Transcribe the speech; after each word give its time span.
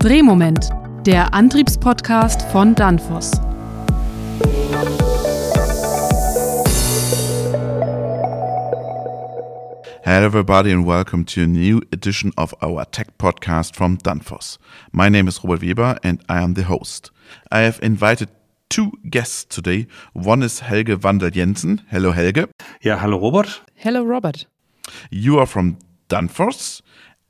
Drehmoment, 0.00 0.70
der 1.04 1.34
Antriebspodcast 1.34 2.40
von 2.52 2.74
Danfoss. 2.74 3.32
Hello, 10.02 10.24
everybody, 10.24 10.72
and 10.72 10.86
welcome 10.86 11.26
to 11.26 11.42
a 11.42 11.46
new 11.46 11.82
edition 11.92 12.32
of 12.38 12.54
our 12.62 12.86
tech 12.90 13.18
podcast 13.18 13.76
from 13.76 13.98
Danfoss. 13.98 14.56
My 14.90 15.10
name 15.10 15.28
is 15.28 15.44
Robert 15.44 15.60
Weber, 15.60 15.98
and 16.02 16.22
I 16.30 16.42
am 16.42 16.54
the 16.54 16.66
host. 16.66 17.12
I 17.52 17.60
have 17.60 17.78
invited 17.82 18.30
two 18.70 18.92
guests 19.04 19.44
today. 19.54 19.86
One 20.14 20.42
is 20.42 20.60
Helge 20.60 20.96
Wandel 21.02 21.30
Jensen. 21.30 21.82
Hello, 21.90 22.12
Helge. 22.12 22.48
Ja, 22.80 23.02
hallo 23.02 23.18
Robert. 23.18 23.62
Hello, 23.74 24.02
Robert. 24.02 24.46
You 25.10 25.38
are 25.38 25.46
from 25.46 25.76
Danfoss. 26.08 26.80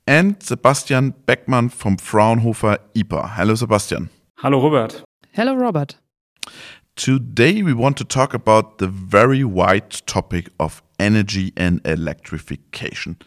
And 0.07 0.41
Sebastian 0.41 1.13
Beckmann 1.27 1.71
from 1.71 1.97
Fraunhofer 1.97 2.77
IPA. 2.95 3.35
Hello, 3.35 3.55
Sebastian. 3.55 4.09
Hello, 4.37 4.61
Robert. 4.61 5.03
Hello, 5.33 5.55
Robert. 5.55 5.95
Today, 6.95 7.61
we 7.61 7.73
want 7.73 7.97
to 7.97 8.03
talk 8.03 8.33
about 8.33 8.79
the 8.79 8.87
very 8.87 9.43
wide 9.43 9.91
topic 10.07 10.49
of 10.59 10.81
energy 10.99 11.53
and 11.55 11.79
electrification. 11.85 13.17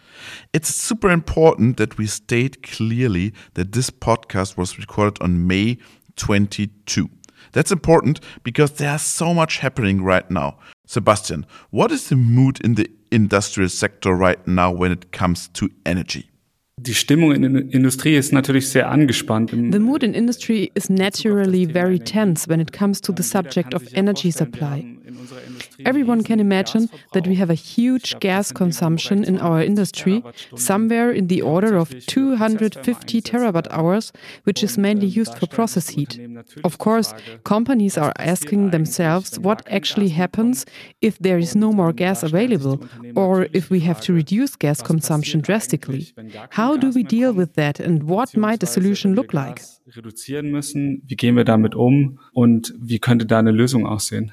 It's 0.52 0.74
super 0.74 1.10
important 1.10 1.76
that 1.76 1.96
we 1.96 2.06
state 2.06 2.62
clearly 2.62 3.32
that 3.54 3.72
this 3.72 3.90
podcast 3.90 4.56
was 4.56 4.78
recorded 4.78 5.22
on 5.22 5.46
May 5.46 5.78
22. 6.16 7.08
That's 7.52 7.72
important 7.72 8.20
because 8.42 8.72
there's 8.72 9.02
so 9.02 9.32
much 9.32 9.58
happening 9.58 10.02
right 10.02 10.28
now. 10.30 10.58
Sebastian, 10.86 11.46
what 11.70 11.92
is 11.92 12.08
the 12.08 12.16
mood 12.16 12.60
in 12.60 12.74
the 12.74 12.90
industrial 13.10 13.70
sector 13.70 14.12
right 14.14 14.44
now 14.46 14.72
when 14.72 14.92
it 14.92 15.12
comes 15.12 15.48
to 15.48 15.70
energy? 15.86 16.30
Die 16.76 16.94
Stimmung 16.94 17.32
in 17.32 17.42
der 17.42 17.72
Industrie 17.72 18.16
ist 18.16 18.32
natürlich 18.32 18.68
sehr 18.68 18.90
angespannt. 18.90 19.50
The 19.50 19.78
mood 19.78 20.02
in 20.02 20.12
industry 20.12 20.72
is 20.74 20.90
naturally 20.90 21.66
very 21.66 22.00
tense 22.00 22.48
when 22.48 22.58
it 22.58 22.72
comes 22.72 23.00
to 23.02 23.12
the 23.12 23.22
subject 23.22 23.74
of 23.74 23.84
energy 23.94 24.32
supply. 24.32 24.84
Everyone 25.84 26.22
can 26.22 26.40
imagine 26.40 26.88
that 27.12 27.26
we 27.26 27.34
have 27.36 27.50
a 27.50 27.54
huge 27.54 28.18
gas 28.20 28.52
consumption 28.52 29.24
in 29.24 29.38
our 29.38 29.62
industry, 29.62 30.22
somewhere 30.56 31.10
in 31.10 31.28
the 31.28 31.42
order 31.42 31.76
of 31.76 31.94
250 32.06 33.20
terawatt 33.22 33.66
hours, 33.70 34.12
which 34.44 34.62
is 34.62 34.78
mainly 34.78 35.06
used 35.06 35.36
for 35.38 35.46
process 35.46 35.88
heat. 35.90 36.18
Of 36.62 36.78
course, 36.78 37.14
companies 37.44 37.98
are 37.98 38.12
asking 38.18 38.70
themselves 38.70 39.38
what 39.38 39.62
actually 39.70 40.10
happens 40.10 40.64
if 41.00 41.18
there 41.18 41.38
is 41.38 41.54
no 41.54 41.72
more 41.72 41.92
gas 41.92 42.22
available, 42.22 42.80
or 43.14 43.48
if 43.52 43.70
we 43.70 43.80
have 43.80 44.00
to 44.02 44.12
reduce 44.12 44.56
gas 44.56 44.82
consumption 44.82 45.40
drastically. 45.40 46.12
How 46.50 46.76
do 46.76 46.90
we 46.90 47.02
deal 47.02 47.32
with 47.32 47.54
that, 47.54 47.80
and 47.80 48.04
what 48.04 48.36
might 48.36 48.62
a 48.62 48.66
solution 48.66 49.14
look 49.14 49.32
like? 49.32 49.62
Reduzieren 49.86 50.50
müssen. 50.50 51.02
Wie 51.06 51.16
gehen 51.16 51.36
wir 51.36 51.44
damit 51.44 51.74
um 51.74 52.18
und 52.32 52.72
wie 52.80 52.98
könnte 52.98 53.26
da 53.26 53.38
eine 53.38 53.50
Lösung 53.50 53.86
aussehen? 53.86 54.32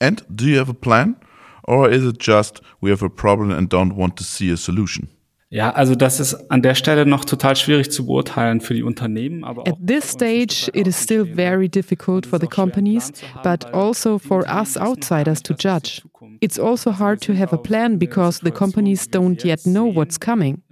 And 0.00 0.24
do 0.28 0.46
you 0.46 0.58
have 0.58 0.70
a 0.70 0.74
plan? 0.74 1.16
Or 1.64 1.88
is 1.88 2.04
it 2.04 2.18
just 2.18 2.60
we 2.80 2.90
have 2.90 3.04
a 3.04 3.10
problem 3.10 3.50
and 3.50 3.68
don't 3.68 3.94
want 3.94 4.16
to 4.16 4.24
see 4.24 4.50
a 4.50 4.56
solution? 4.56 5.08
Ja, 5.52 5.70
also 5.70 5.96
das 5.96 6.20
ist 6.20 6.34
an 6.48 6.62
der 6.62 6.76
Stelle 6.76 7.06
noch 7.06 7.24
total 7.24 7.56
schwierig 7.56 7.90
zu 7.90 8.06
beurteilen 8.06 8.60
für 8.60 8.72
die 8.72 8.84
Unternehmen. 8.84 9.42
Aber 9.42 9.66
At 9.66 9.84
this 9.84 10.08
stage, 10.08 10.70
it 10.74 10.86
is 10.86 11.02
still 11.02 11.24
very 11.24 11.68
difficult 11.68 12.24
for 12.24 12.38
the 12.40 12.46
companies, 12.46 13.12
but 13.42 13.74
also 13.74 14.18
for 14.18 14.44
us 14.48 14.76
outsiders 14.76 15.42
to 15.42 15.54
judge. 15.54 16.02
It's 16.40 16.58
also 16.58 16.90
hard 16.90 17.20
to 17.22 17.34
have 17.34 17.52
a 17.52 17.58
plan 17.58 17.96
because 17.98 18.40
the 18.40 18.50
companies 18.50 19.06
don't 19.06 19.44
yet 19.44 19.66
know 19.66 19.84
what's 19.84 20.16
coming. 20.16 20.62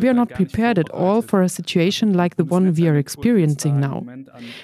We 0.00 0.08
are 0.08 0.14
not 0.14 0.30
prepared 0.30 0.78
at 0.78 0.90
all 0.90 1.22
for 1.22 1.42
a 1.42 1.48
situation 1.48 2.14
like 2.14 2.36
the 2.36 2.44
one 2.44 2.72
we 2.72 2.86
are 2.88 2.96
experiencing 2.96 3.80
now. 3.80 4.04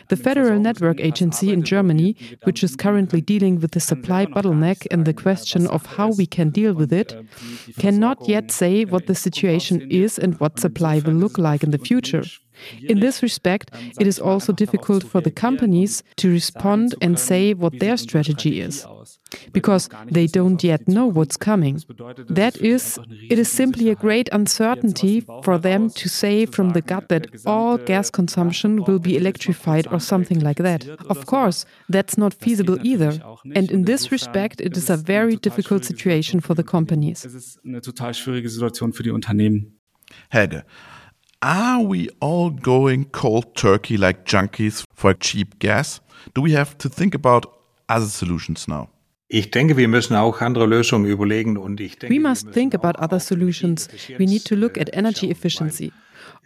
The 0.09 0.17
Federal 0.17 0.61
Network 0.61 1.01
Agency 1.01 1.53
in 1.53 1.63
Germany, 1.63 2.17
which 2.45 2.63
is 2.63 2.77
currently 2.77 3.21
dealing 3.21 3.61
with 3.61 3.73
the 3.73 3.81
supply 3.81 4.27
bottleneck 4.27 4.87
and 4.91 5.05
the 5.05 5.15
question 5.15 5.67
of 5.67 5.87
how 5.87 6.11
we 6.13 6.27
can 6.27 6.51
deal 6.51 6.73
with 6.73 6.93
it, 6.93 7.17
cannot 7.79 8.29
yet 8.29 8.51
say 8.51 8.85
what 8.85 9.07
the 9.07 9.15
situation 9.15 9.91
is 9.91 10.19
and 10.19 10.39
what 10.41 10.61
supply 10.61 11.01
will 11.05 11.15
look 11.15 11.39
like 11.39 11.63
in 11.63 11.73
the 11.73 11.79
future. 11.79 12.25
In 12.83 13.01
this 13.01 13.23
respect, 13.23 13.71
it 14.01 14.07
is 14.07 14.19
also 14.19 14.53
difficult 14.53 15.05
for 15.05 15.21
the 15.21 15.31
companies 15.31 16.03
to 16.17 16.31
respond 16.31 16.95
and 17.01 17.19
say 17.19 17.55
what 17.55 17.79
their 17.79 17.97
strategy 17.97 18.61
is, 18.61 18.87
because 19.53 19.89
they 20.11 20.27
don't 20.27 20.63
yet 20.63 20.89
know 20.89 21.07
what's 21.07 21.37
coming. 21.37 21.83
That 22.29 22.57
is, 22.57 22.99
it 23.29 23.39
is 23.39 23.49
simply 23.51 23.91
a 23.91 23.95
great 23.95 24.29
uncertainty 24.33 25.21
for 25.43 25.59
them 25.59 25.91
to 25.91 26.09
say 26.09 26.47
from 26.47 26.71
the 26.71 26.83
gut 26.83 27.09
that 27.09 27.27
all 27.47 27.79
gas 27.79 28.11
consumption 28.11 28.85
will 28.85 28.99
be 28.99 29.17
electrified 29.17 29.87
or 29.93 30.01
something 30.01 30.41
like 30.41 30.63
that. 30.63 30.87
Of 31.09 31.27
course, 31.27 31.65
that's 31.89 32.17
not 32.17 32.35
feasible 32.35 32.79
either. 32.83 33.21
And 33.55 33.71
in 33.71 33.85
this 33.85 34.11
respect, 34.11 34.61
it 34.61 34.77
is 34.77 34.91
a 34.91 34.97
very 34.97 35.37
difficult 35.37 35.85
situation 35.85 36.41
for 36.41 36.55
the 36.55 36.65
companies. 36.65 37.25
Es 37.25 37.35
ist 37.35 37.61
eine 37.65 37.81
total 37.81 38.15
schwierige 38.15 38.49
Situation 38.49 38.93
für 38.93 39.03
die 39.03 39.11
Unternehmen. 39.11 39.79
Helge, 40.31 40.65
are 41.41 41.83
we 41.83 42.09
all 42.21 42.51
going 42.51 43.11
cold 43.13 43.55
turkey 43.55 43.97
like 43.97 44.25
junkies 44.25 44.85
for 44.95 45.15
cheap 45.15 45.59
gas? 45.59 46.01
Do 46.35 46.43
we 46.43 46.53
have 46.53 46.77
to 46.79 46.89
think 46.89 47.15
about 47.15 47.47
other 47.89 48.09
solutions 48.09 48.67
now? 48.67 48.89
Ich 49.31 49.51
denke, 49.51 49.77
wir 49.77 49.89
müssen 49.89 50.17
auch 50.17 50.41
andere 50.41 50.65
Lösungen 50.65 51.05
überlegen 51.05 51.59
und 51.59 51.81
ich 51.81 51.99
denke, 51.99 52.17
We 52.17 52.21
must 52.21 52.51
think 52.53 52.75
about 52.75 52.99
other 52.99 53.21
solutions. 53.21 53.89
We 54.17 54.25
need 54.25 54.47
to 54.47 54.55
look 54.55 54.79
at 54.79 54.89
energy 54.95 55.31
efficiency. 55.31 55.93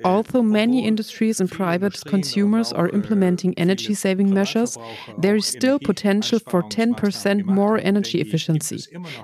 Although 0.04 0.42
many 0.42 0.84
industries 0.84 1.41
and 1.41 1.50
private 1.50 2.03
consumers 2.06 2.72
are 2.72 2.88
implementing 2.88 3.54
energy 3.56 3.94
saving 3.94 4.32
measures, 4.32 4.76
there 5.19 5.36
is 5.36 5.47
still 5.47 5.78
potential 5.78 6.38
for 6.38 6.62
10% 6.62 7.44
more 7.44 7.78
energy 7.78 8.20
efficiency. 8.20 8.78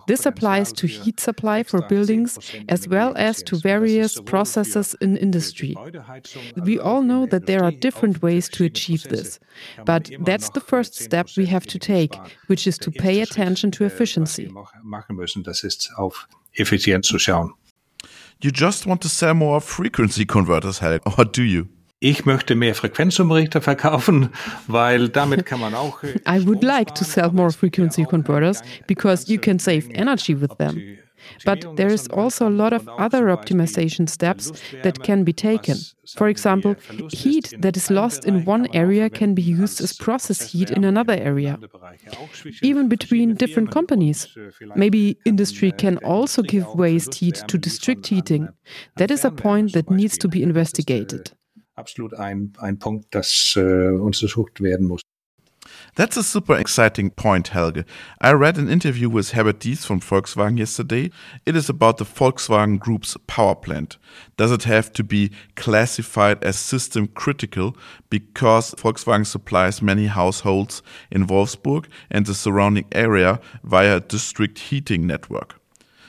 This 0.07 0.27
applies 0.27 0.73
to 0.75 0.87
heat 0.87 1.21
supply 1.21 1.63
for 1.63 1.83
buildings 1.83 2.39
as 2.69 2.89
well 2.89 3.13
as 3.17 3.43
to 3.45 3.57
various 3.57 4.21
processes 4.21 4.95
in 5.01 5.17
industry. 5.17 5.77
We 6.57 6.79
all 6.79 7.03
know 7.03 7.27
that 7.27 7.47
there 7.47 7.65
are 7.65 7.73
different 7.73 8.23
ways 8.23 8.49
to 8.51 8.65
achieve 8.65 9.05
this, 9.05 9.39
but 9.85 10.11
that's 10.21 10.51
the 10.51 10.61
first 10.61 10.95
step 10.95 11.29
we 11.37 11.47
have 11.47 11.67
to 11.67 11.79
take, 11.79 12.15
which 12.47 12.67
is 12.67 12.79
to 12.79 12.91
pay 12.91 13.21
attention 13.21 13.71
to 13.73 13.85
efficiency. 13.85 14.51
Effizienz 16.59 17.07
zu 17.07 17.19
schauen. 17.19 17.55
You 18.41 18.53
just 18.53 18.87
want 18.87 19.03
to 19.03 19.09
sell 19.09 19.35
more 19.35 19.61
frequency 19.61 20.25
converters, 20.25 20.81
Helge, 20.81 21.03
or 21.05 21.25
do 21.25 21.43
you? 21.43 21.67
Ich 21.99 22.25
möchte 22.25 22.55
mehr 22.55 22.77
Frequenzumrichter 22.77 23.61
verkaufen, 23.61 24.29
weil 24.69 25.09
damit 25.09 25.45
kann 25.45 25.59
man 25.59 25.75
auch. 25.75 26.05
äh, 26.05 26.15
I 26.29 26.47
would 26.47 26.63
like 26.63 26.95
to 26.95 27.05
sell 27.05 27.33
more 27.33 27.51
frequency 27.51 28.05
auch 28.05 28.11
converters 28.11 28.63
because 28.87 29.29
you 29.29 29.41
can 29.41 29.59
save 29.59 29.89
energy 29.93 30.41
with 30.41 30.57
them. 30.59 30.81
Opti- 31.19 31.45
But 31.45 31.77
there 31.77 31.93
is 31.93 32.07
also 32.09 32.47
a 32.49 32.51
lot 32.51 32.73
of 32.73 32.89
other 32.99 33.27
optimization 33.27 34.09
steps 34.09 34.53
that 34.83 35.03
can 35.03 35.25
be 35.25 35.33
taken. 35.33 35.77
For 36.17 36.29
example, 36.29 36.75
heat 37.11 37.55
that 37.61 37.77
is 37.77 37.91
lost 37.91 38.25
in 38.25 38.45
one 38.47 38.67
area 38.73 39.11
can 39.11 39.35
be 39.35 39.43
used 39.43 39.81
as 39.83 39.93
process 39.93 40.53
heat 40.53 40.71
in 40.71 40.85
another 40.85 41.15
area, 41.15 41.59
even 42.63 42.89
between 42.89 43.35
different 43.35 43.71
companies. 43.71 44.29
Maybe 44.75 45.19
industry 45.25 45.73
can 45.73 45.99
also 45.99 46.43
give 46.43 46.67
waste 46.75 47.15
heat 47.15 47.43
to 47.49 47.59
district 47.59 48.07
heating. 48.07 48.49
That 48.97 49.11
is 49.11 49.25
a 49.25 49.31
point 49.31 49.73
that 49.73 49.91
needs 49.91 50.17
to 50.19 50.29
be 50.29 50.43
investigated. 50.43 51.33
Absolut 51.77 52.15
ein, 52.15 52.53
ein 52.59 52.79
Punkt, 52.79 53.15
das 53.15 53.55
äh, 53.57 53.61
untersucht 53.61 54.61
werden 54.61 54.87
muss. 54.89 55.01
That's 55.99 56.17
a 56.17 56.23
super 56.23 56.57
exciting 56.57 57.11
point, 57.11 57.49
Helge. 57.49 57.85
I 58.21 58.31
read 58.31 58.57
an 58.57 58.71
interview 58.71 59.09
with 59.09 59.33
Herbert 59.33 59.59
Diess 59.59 59.85
from 59.85 59.99
Volkswagen 59.99 60.57
yesterday. 60.57 61.11
It 61.45 61.57
is 61.57 61.69
about 61.69 61.97
the 61.97 62.05
Volkswagen 62.05 62.79
Group's 62.79 63.17
power 63.27 63.57
plant. 63.57 63.99
Does 64.37 64.53
it 64.53 64.63
have 64.63 64.93
to 64.93 65.03
be 65.03 65.33
classified 65.57 66.45
as 66.45 66.57
system 66.57 67.09
critical 67.09 67.77
because 68.11 68.77
Volkswagen 68.77 69.27
supplies 69.27 69.83
many 69.83 70.07
households 70.07 70.83
in 71.11 71.27
Wolfsburg 71.27 71.87
and 72.13 72.27
the 72.27 72.35
surrounding 72.35 72.87
area 72.93 73.41
via 73.65 73.97
a 73.97 74.01
district 74.01 74.61
heating 74.61 75.05
network? 75.05 75.61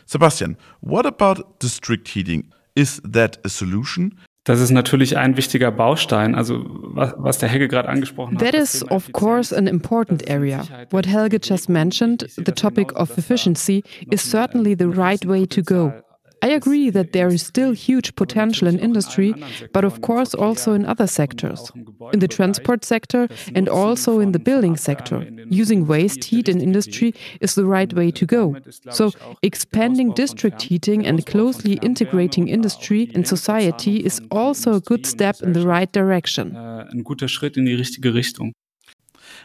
Sebastian, 0.06 0.56
what 0.82 1.08
about 1.08 1.60
district 1.60 2.10
heating? 2.10 2.54
Is 2.76 3.02
that 3.04 3.40
a 3.44 3.50
solution? 3.50 4.16
Das 4.46 4.62
ist 4.62 4.72
natürlich 4.72 5.18
ein 5.18 5.38
wichtiger 5.38 5.72
Baustein, 5.72 6.34
also 6.34 6.64
was, 6.66 7.14
was 7.18 7.38
der 7.40 7.50
Helge 7.50 7.68
gerade 7.68 7.90
angesprochen 7.90 8.36
hat. 8.36 8.42
That 8.42 8.54
is, 8.54 8.84
of 8.90 9.12
course, 9.12 9.56
an 9.56 9.68
important 9.68 10.28
area. 10.30 10.64
What 10.92 11.06
Helge 11.06 11.40
just 11.42 11.70
mentioned, 11.70 12.26
the 12.36 12.44
das 12.44 12.56
topic 12.56 12.94
of 12.96 13.16
efficiency, 13.18 13.84
is 14.10 14.24
certainly 14.24 14.76
the 14.78 14.88
right 14.88 15.26
way 15.26 15.46
to 15.46 15.62
go. 15.62 15.94
I 16.42 16.50
agree 16.50 16.90
that 16.90 17.14
there 17.14 17.28
is 17.28 17.46
still 17.46 17.72
huge 17.72 18.16
potential 18.16 18.68
in 18.68 18.80
industry, 18.80 19.34
but 19.74 19.84
of 19.84 20.02
course 20.02 20.34
also 20.34 20.74
in 20.74 20.86
other 20.86 21.08
sectors. 21.08 21.72
In 22.14 22.20
the 22.20 22.28
transport 22.28 22.86
sector 22.86 23.28
and 23.56 23.68
also 23.68 24.20
in 24.20 24.32
the 24.32 24.40
building 24.40 24.78
sector. 24.78 25.28
Using 25.50 25.88
waste 25.88 26.24
heat 26.24 26.48
in 26.50 26.62
industry 26.62 27.14
is 27.42 27.56
the 27.56 27.66
right 27.66 27.92
way 27.94 28.12
to 28.12 28.26
go. 28.26 28.56
So, 28.90 29.12
expanding 29.42 30.14
district 30.14 30.62
heating 30.62 31.06
and 31.06 31.26
closely 31.26 31.74
integrating 31.82 32.48
industry 32.48 33.12
and 33.14 33.28
society 33.28 33.98
is 33.98 34.22
also 34.32 34.76
a 34.76 34.82
good 34.82 35.06
step 35.06 35.42
in 35.42 35.54
the 35.54 35.68
right 35.68 35.92
direction. 35.92 36.56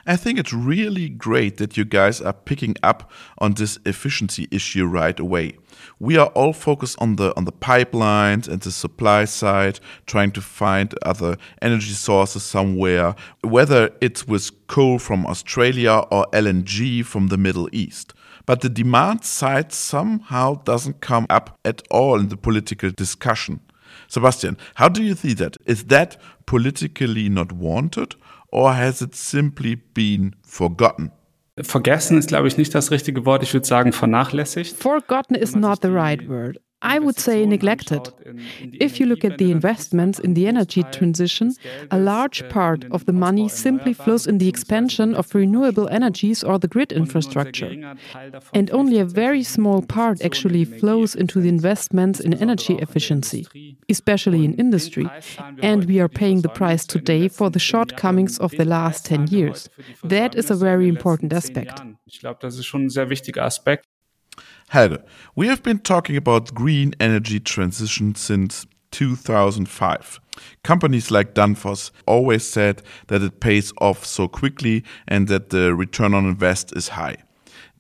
I 0.06 0.16
think 0.16 0.38
it's 0.38 0.52
really 0.52 1.08
great 1.08 1.56
that 1.58 1.76
you 1.76 1.84
guys 1.84 2.20
are 2.20 2.32
picking 2.32 2.76
up 2.82 3.10
on 3.38 3.54
this 3.54 3.78
efficiency 3.84 4.48
issue 4.50 4.86
right 4.86 5.18
away. 5.18 5.56
We 5.98 6.16
are 6.16 6.28
all 6.28 6.52
focused 6.52 6.96
on 7.00 7.16
the 7.16 7.36
on 7.36 7.44
the 7.44 7.52
pipelines 7.52 8.48
and 8.48 8.60
the 8.60 8.70
supply 8.70 9.24
side, 9.24 9.80
trying 10.06 10.32
to 10.32 10.40
find 10.40 10.94
other 11.02 11.36
energy 11.60 11.92
sources 11.92 12.42
somewhere, 12.42 13.14
whether 13.42 13.90
it's 14.00 14.26
with 14.26 14.66
coal 14.66 14.98
from 14.98 15.26
Australia 15.26 16.04
or 16.10 16.26
LNG 16.32 17.04
from 17.04 17.28
the 17.28 17.36
Middle 17.36 17.68
East. 17.72 18.14
But 18.46 18.60
the 18.60 18.68
demand 18.68 19.24
side 19.24 19.72
somehow 19.72 20.62
doesn't 20.64 21.00
come 21.00 21.26
up 21.30 21.58
at 21.64 21.82
all 21.90 22.20
in 22.20 22.28
the 22.28 22.36
political 22.36 22.90
discussion. 22.90 23.60
Sebastian, 24.08 24.58
how 24.74 24.88
do 24.88 25.02
you 25.02 25.14
see 25.14 25.32
that? 25.34 25.56
Is 25.64 25.84
that 25.84 26.20
politically 26.46 27.28
not 27.28 27.52
wanted 27.52 28.16
or 28.54 28.74
has 28.74 29.02
it 29.02 29.14
simply 29.14 29.76
been 29.76 30.34
forgotten? 30.46 31.10
Vergessen 31.60 32.18
ist, 32.18 32.28
glaube 32.28 32.48
ich, 32.48 32.56
nicht 32.56 32.74
das 32.74 32.90
richtige 32.90 33.26
Wort. 33.26 33.42
Ich 33.42 33.52
würde 33.52 33.66
sagen 33.66 33.92
vernachlässigt. 33.92 34.76
Forgotten 34.76 35.34
is 35.34 35.54
not 35.54 35.80
the 35.82 35.88
right 35.88 36.28
word. 36.28 36.60
I 36.84 36.98
would 36.98 37.18
say 37.18 37.46
neglected. 37.46 38.12
If 38.80 39.00
you 39.00 39.06
look 39.06 39.24
at 39.24 39.38
the 39.38 39.50
investments 39.50 40.18
in 40.18 40.34
the 40.34 40.46
energy 40.46 40.82
transition, 40.92 41.54
a 41.90 41.98
large 41.98 42.46
part 42.50 42.84
of 42.90 43.06
the 43.06 43.12
money 43.12 43.48
simply 43.48 43.94
flows 43.94 44.26
in 44.26 44.38
the 44.38 44.48
expansion 44.48 45.14
of 45.14 45.34
renewable 45.34 45.88
energies 45.88 46.44
or 46.44 46.58
the 46.58 46.68
grid 46.68 46.92
infrastructure. 46.92 47.96
And 48.52 48.70
only 48.70 48.98
a 48.98 49.04
very 49.04 49.42
small 49.42 49.80
part 49.82 50.22
actually 50.22 50.64
flows 50.64 51.14
into 51.14 51.40
the 51.40 51.48
investments 51.48 52.20
in 52.20 52.34
energy 52.34 52.74
efficiency, 52.74 53.46
especially 53.88 54.44
in 54.44 54.54
industry. 54.54 55.08
And 55.62 55.86
we 55.86 56.00
are 56.00 56.08
paying 56.08 56.42
the 56.42 56.48
price 56.50 56.86
today 56.86 57.28
for 57.28 57.50
the 57.50 57.58
shortcomings 57.58 58.38
of 58.38 58.52
the 58.52 58.64
last 58.64 59.06
10 59.06 59.28
years. 59.28 59.68
That 60.02 60.34
is 60.34 60.50
a 60.50 60.54
very 60.54 60.88
important 60.88 61.32
aspect. 61.32 61.82
Ich 62.06 62.20
glaube, 62.20 62.38
das 62.40 62.58
ist 62.58 62.66
schon 62.66 62.84
ein 62.84 62.90
sehr 62.90 63.08
wichtiger 63.08 63.44
Aspekt. 63.44 63.86
Helge, 64.74 64.98
we 65.36 65.46
have 65.46 65.62
been 65.62 65.78
talking 65.78 66.16
about 66.16 66.52
green 66.52 66.94
energy 66.98 67.38
transition 67.38 68.16
since 68.16 68.66
2005. 68.90 70.20
Companies 70.64 71.12
like 71.12 71.32
Danfoss 71.32 71.92
always 72.06 72.44
said 72.44 72.82
that 73.06 73.22
it 73.22 73.38
pays 73.38 73.72
off 73.80 74.04
so 74.04 74.26
quickly 74.26 74.82
and 75.06 75.28
that 75.28 75.50
the 75.50 75.76
return 75.76 76.12
on 76.12 76.24
invest 76.24 76.76
is 76.76 76.88
high. 76.88 77.18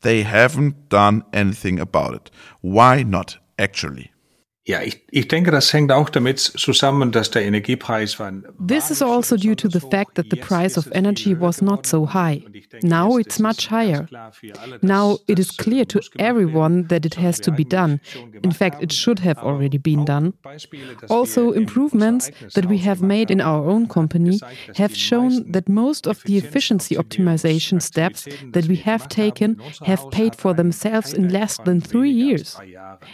They 0.02 0.22
haven't 0.22 0.88
done 0.88 1.24
anything 1.32 1.80
about 1.80 2.14
it. 2.14 2.30
Why 2.60 3.02
not, 3.02 3.38
actually? 3.58 4.12
Ja, 4.66 4.80
ich, 4.80 5.02
ich 5.10 5.28
denke, 5.28 5.50
das 5.50 5.70
hängt 5.74 5.92
auch 5.92 6.08
damit 6.08 6.40
zusammen, 6.40 7.12
dass 7.12 7.30
der 7.30 7.42
Energiepreis 7.42 8.18
war. 8.18 8.32
This 8.66 8.90
is 8.90 9.02
also 9.02 9.36
due 9.36 9.54
to 9.54 9.68
the 9.68 9.78
fact 9.78 10.14
that 10.14 10.30
the 10.30 10.38
price 10.38 10.78
of 10.78 10.90
energy 10.92 11.38
was 11.38 11.60
not 11.60 11.86
so 11.86 12.06
high. 12.14 12.42
Now 12.82 13.18
it's 13.18 13.38
much 13.38 13.70
higher. 13.70 14.06
Now 14.80 15.18
it 15.26 15.38
is 15.38 15.54
clear 15.54 15.86
to 15.88 16.00
everyone 16.16 16.88
that 16.88 17.04
it 17.04 17.18
has 17.18 17.40
to 17.42 17.52
be 17.52 17.64
done. 17.64 18.00
In 18.42 18.52
fact, 18.52 18.82
it 18.82 18.90
should 18.90 19.18
have 19.18 19.36
already 19.42 19.76
been 19.76 20.06
done. 20.06 20.32
Also, 21.10 21.52
improvements 21.52 22.30
that 22.54 22.64
we 22.64 22.78
have 22.78 23.02
made 23.02 23.30
in 23.30 23.42
our 23.42 23.68
own 23.68 23.86
company 23.86 24.40
have 24.76 24.96
shown 24.96 25.52
that 25.52 25.68
most 25.68 26.06
of 26.06 26.22
the 26.24 26.38
efficiency 26.38 26.96
optimization 26.96 27.82
steps 27.82 28.26
that 28.52 28.66
we 28.66 28.76
have 28.76 29.08
taken 29.08 29.60
have 29.84 30.10
paid 30.10 30.34
for 30.34 30.54
themselves 30.54 31.12
in 31.12 31.28
less 31.28 31.58
than 31.66 31.82
three 31.82 32.10
years. 32.10 32.56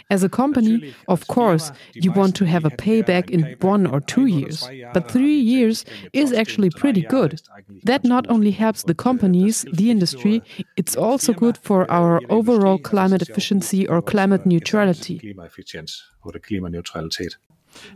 As 0.09 0.23
a 0.23 0.29
company, 0.29 0.93
of 1.09 1.27
course, 1.27 1.40
course, 1.41 1.71
you 1.93 2.11
want 2.11 2.35
to 2.35 2.45
have 2.45 2.65
a 2.65 2.69
payback 2.85 3.29
in 3.29 3.41
one 3.61 3.85
or 3.93 3.99
two 4.13 4.25
years, 4.25 4.57
but 4.93 5.11
three 5.11 5.39
years 5.39 5.85
is 6.13 6.33
actually 6.41 6.69
pretty 6.69 7.01
good. 7.01 7.41
That 7.83 8.03
not 8.03 8.29
only 8.29 8.51
helps 8.51 8.83
the 8.83 8.95
companies, 8.95 9.65
the 9.79 9.89
industry, 9.91 10.41
it's 10.77 10.95
also 10.95 11.33
good 11.33 11.57
for 11.57 11.89
our 11.89 12.21
overall 12.29 12.77
climate 12.77 13.21
efficiency 13.27 13.87
or 13.87 14.01
climate 14.01 14.45
neutrality. 14.45 15.15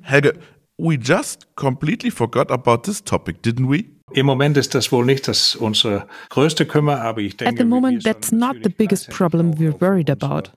Helge, 0.01 0.31
we 0.77 0.97
just 0.97 1.45
completely 1.55 2.09
forgot 2.09 2.51
about 2.51 2.83
this 2.83 3.01
topic, 3.01 3.41
didn't 3.41 3.67
we? 3.67 3.85
Im 4.13 4.25
Moment 4.25 4.55
ist 4.57 4.75
das 4.75 4.91
wohl 4.91 5.05
nicht 5.05 5.27
das 5.27 5.55
unsere 5.55 6.07
größte 6.29 6.65
Kümmer, 6.65 7.01
aber 7.01 7.21
ich 7.21 7.37
denke, 7.37 7.53
At 7.53 7.57
the 7.57 7.65
moment, 7.65 8.03
that's 8.03 8.31
not 8.31 8.55
the 8.63 8.69
biggest 8.69 9.09
problem 9.09 9.53
we're 9.59 9.79
worried 9.81 10.09
about. 10.09 10.51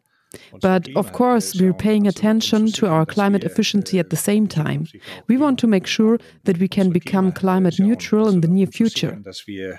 But 0.61 0.89
of 0.95 1.13
course, 1.13 1.55
we're 1.59 1.73
paying 1.73 2.07
attention 2.07 2.71
to 2.73 2.87
our 2.87 3.07
climate 3.07 3.45
efficiency 3.45 3.99
at 3.99 4.11
the 4.11 4.17
same 4.17 4.47
time. 4.47 4.87
We 5.27 5.37
want 5.39 5.59
to 5.61 5.67
make 5.67 5.87
sure 5.87 6.19
that 6.45 6.59
we 6.59 6.69
can 6.69 6.91
become 6.91 7.33
climate 7.33 7.79
neutral 7.79 8.29
in 8.29 8.41
the 8.41 8.49
near 8.49 8.67
future. 8.67 9.19
Dass 9.23 9.47
wir 9.47 9.79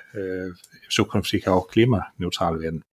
zukünftig 0.89 1.47
auch 1.47 1.67
klimaneutral 1.67 2.59
werden. 2.59 2.83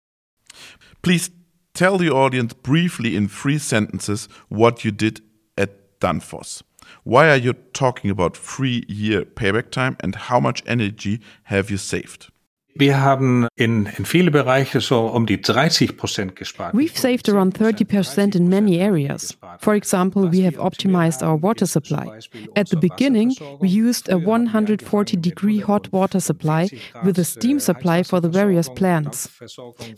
Please 1.01 1.31
tell 1.73 1.97
the 1.97 2.11
audience 2.11 2.53
briefly 2.53 3.15
in 3.15 3.27
three 3.27 3.59
sentences 3.59 4.27
what 4.49 4.83
you 4.83 4.91
did 4.91 5.21
at 5.57 5.99
Danfoss. 5.99 6.63
Why 7.03 7.29
are 7.29 7.37
you 7.37 7.53
talking 7.73 8.11
about 8.11 8.37
three 8.37 8.83
year 8.87 9.25
payback 9.25 9.71
time 9.71 9.97
and 9.99 10.15
how 10.15 10.39
much 10.39 10.63
energy 10.65 11.21
have 11.43 11.69
you 11.69 11.77
saved? 11.77 12.29
Wir 12.79 13.01
haben 13.01 13.47
in, 13.55 13.87
in 13.97 14.05
viele 14.05 14.31
Bereiche 14.31 14.81
so 14.81 15.07
um 15.07 15.25
die 15.25 15.41
30 15.41 15.97
Prozent 15.97 16.35
gespart. 16.35 16.73
We've 16.73 16.97
saved 16.97 17.29
around 17.29 17.57
30% 17.57 18.35
in 18.35 18.47
many 18.47 18.79
areas. 18.79 19.37
For 19.59 19.73
example, 19.73 20.31
we 20.31 20.45
have 20.45 20.57
optimized 20.59 21.23
our 21.23 21.41
water 21.41 21.65
supply. 21.65 22.19
At 22.55 22.69
the 22.69 22.77
beginning, 22.77 23.35
we 23.59 23.67
used 23.67 24.09
a 24.09 24.17
140 24.17 25.17
degree 25.17 25.59
hot 25.59 25.91
water 25.91 26.19
supply 26.19 26.69
with 27.03 27.17
a 27.17 27.23
steam 27.23 27.59
supply 27.59 28.03
for 28.03 28.21
the 28.21 28.29
various 28.29 28.69
plants. 28.69 29.29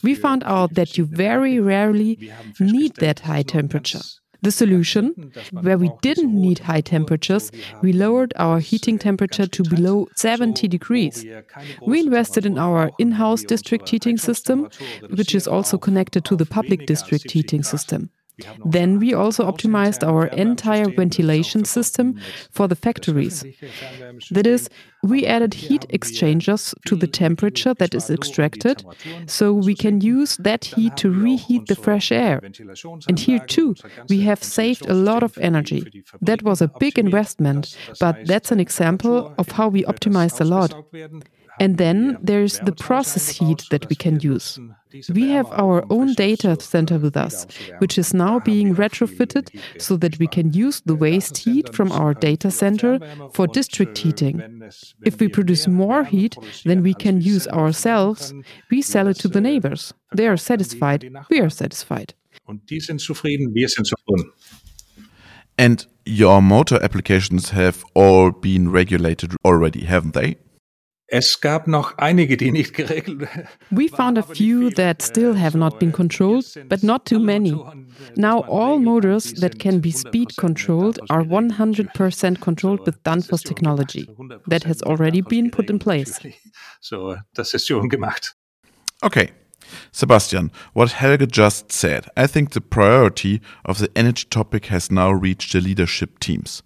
We 0.03 0.15
found 0.15 0.43
out 0.45 0.75
that 0.75 0.97
you 0.97 1.05
very 1.05 1.59
rarely 1.59 2.31
need 2.59 2.95
that 2.95 3.21
high 3.21 3.43
temperature. 3.43 4.18
The 4.41 4.51
solution, 4.51 5.31
where 5.51 5.77
we 5.77 5.91
didn't 6.01 6.33
need 6.33 6.59
high 6.59 6.81
temperatures, 6.81 7.51
we 7.81 7.91
lowered 7.91 8.33
our 8.37 8.59
heating 8.59 8.97
temperature 8.97 9.47
to 9.47 9.63
below 9.63 10.07
70 10.15 10.67
degrees. 10.67 11.25
We 11.85 11.99
invested 11.99 12.45
in 12.45 12.57
our 12.57 12.91
in 12.97 13.11
house 13.13 13.43
district 13.43 13.89
heating 13.89 14.17
system, 14.17 14.69
which 15.09 15.35
is 15.35 15.47
also 15.47 15.77
connected 15.77 16.23
to 16.25 16.35
the 16.35 16.45
public 16.45 16.85
district 16.85 17.31
heating 17.31 17.63
system. 17.63 18.11
Then 18.65 18.99
we 18.99 19.13
also 19.13 19.49
optimized 19.49 20.07
our 20.07 20.27
entire 20.27 20.89
ventilation 20.89 21.65
system 21.65 22.19
for 22.51 22.67
the 22.67 22.75
factories. 22.75 23.43
That 24.31 24.47
is, 24.47 24.69
we 25.01 25.25
added 25.25 25.53
heat 25.53 25.85
exchangers 25.89 26.75
to 26.85 26.95
the 26.95 27.07
temperature 27.07 27.73
that 27.73 27.93
is 27.93 28.09
extracted, 28.09 28.83
so 29.27 29.53
we 29.53 29.75
can 29.75 30.01
use 30.01 30.35
that 30.37 30.65
heat 30.65 30.97
to 30.97 31.09
reheat 31.09 31.67
the 31.67 31.75
fresh 31.75 32.11
air. 32.11 32.41
And 33.07 33.19
here 33.19 33.39
too, 33.39 33.75
we 34.09 34.21
have 34.21 34.43
saved 34.43 34.89
a 34.89 34.93
lot 34.93 35.23
of 35.23 35.37
energy. 35.37 36.03
That 36.21 36.43
was 36.43 36.61
a 36.61 36.71
big 36.79 36.99
investment, 36.99 37.77
but 37.99 38.25
that's 38.25 38.51
an 38.51 38.59
example 38.59 39.33
of 39.37 39.49
how 39.51 39.69
we 39.69 39.83
optimized 39.83 40.41
a 40.41 40.45
lot. 40.45 40.73
And 41.59 41.77
then 41.77 42.17
there's 42.21 42.59
the 42.59 42.71
process 42.71 43.29
heat 43.29 43.65
that 43.71 43.89
we 43.89 43.95
can 43.95 44.19
use. 44.19 44.59
We 45.13 45.29
have 45.29 45.45
our 45.51 45.85
own 45.91 46.13
data 46.13 46.59
center 46.59 46.97
with 46.97 47.15
us, 47.15 47.45
which 47.77 47.97
is 47.97 48.13
now 48.13 48.39
being 48.39 48.75
retrofitted 48.75 49.49
so 49.79 49.97
that 49.97 50.17
we 50.17 50.27
can 50.27 50.51
use 50.51 50.81
the 50.81 50.95
waste 50.95 51.37
heat 51.37 51.75
from 51.75 51.91
our 51.91 52.13
data 52.13 52.49
center 52.49 52.99
for 53.33 53.45
district 53.45 53.97
heating. 53.99 54.63
If 55.05 55.19
we 55.19 55.27
produce 55.27 55.67
more 55.67 56.03
heat 56.03 56.35
than 56.65 56.81
we 56.81 56.95
can 56.95 57.21
use 57.21 57.47
ourselves, 57.49 58.33
we 58.71 58.81
sell 58.81 59.07
it 59.07 59.17
to 59.19 59.27
the 59.27 59.41
neighbors. 59.41 59.93
They 60.15 60.27
are 60.27 60.37
satisfied, 60.37 61.11
we 61.29 61.39
are 61.39 61.51
satisfied. 61.51 62.15
Und 62.47 62.67
die 62.67 62.79
sind 62.79 62.99
zufrieden, 62.99 63.53
wir 63.53 63.69
sind 63.69 63.85
zufrieden. 63.85 64.31
And 65.57 65.85
your 66.05 66.41
motor 66.41 66.81
applications 66.81 67.51
have 67.51 67.83
all 67.93 68.31
been 68.31 68.71
regulated 68.71 69.35
already, 69.43 69.85
haven't 69.85 70.13
they? 70.13 70.37
Es 71.11 71.41
gab 71.41 71.67
noch 71.67 71.97
einige, 71.97 72.37
die 72.37 72.51
nicht 72.51 72.73
geregelt 72.73 73.27
We 73.71 73.87
found 73.89 74.17
a 74.17 74.23
few 74.23 74.69
that 74.71 75.01
still 75.01 75.35
have 75.35 75.57
not 75.57 75.79
been 75.79 75.91
controlled, 75.91 76.45
but 76.69 76.83
not 76.83 77.05
too 77.05 77.19
many. 77.19 77.55
Now 78.15 78.41
all 78.47 78.79
motors 78.79 79.33
that 79.41 79.59
can 79.59 79.81
be 79.81 79.91
speed 79.91 80.37
controlled 80.37 80.99
are 81.09 81.23
100% 81.23 82.39
controlled 82.39 82.85
with 82.85 83.01
Danfoss 83.03 83.43
technology. 83.43 84.07
That 84.47 84.63
has 84.65 84.83
already 84.83 85.21
been 85.21 85.49
put 85.49 85.69
in 85.69 85.79
place. 85.79 86.19
So, 86.79 87.17
das 87.33 87.53
ist 87.53 87.67
schon 87.67 87.89
gemacht. 87.89 88.35
Okay. 89.01 89.31
Sebastian, 89.91 90.51
what 90.73 90.93
Helge 90.93 91.27
just 91.27 91.71
said, 91.71 92.07
I 92.17 92.27
think 92.27 92.51
the 92.51 92.61
priority 92.61 93.41
of 93.65 93.77
the 93.77 93.89
energy 93.95 94.25
topic 94.29 94.67
has 94.67 94.89
now 94.91 95.11
reached 95.11 95.53
the 95.53 95.61
leadership 95.61 96.19
teams. 96.19 96.63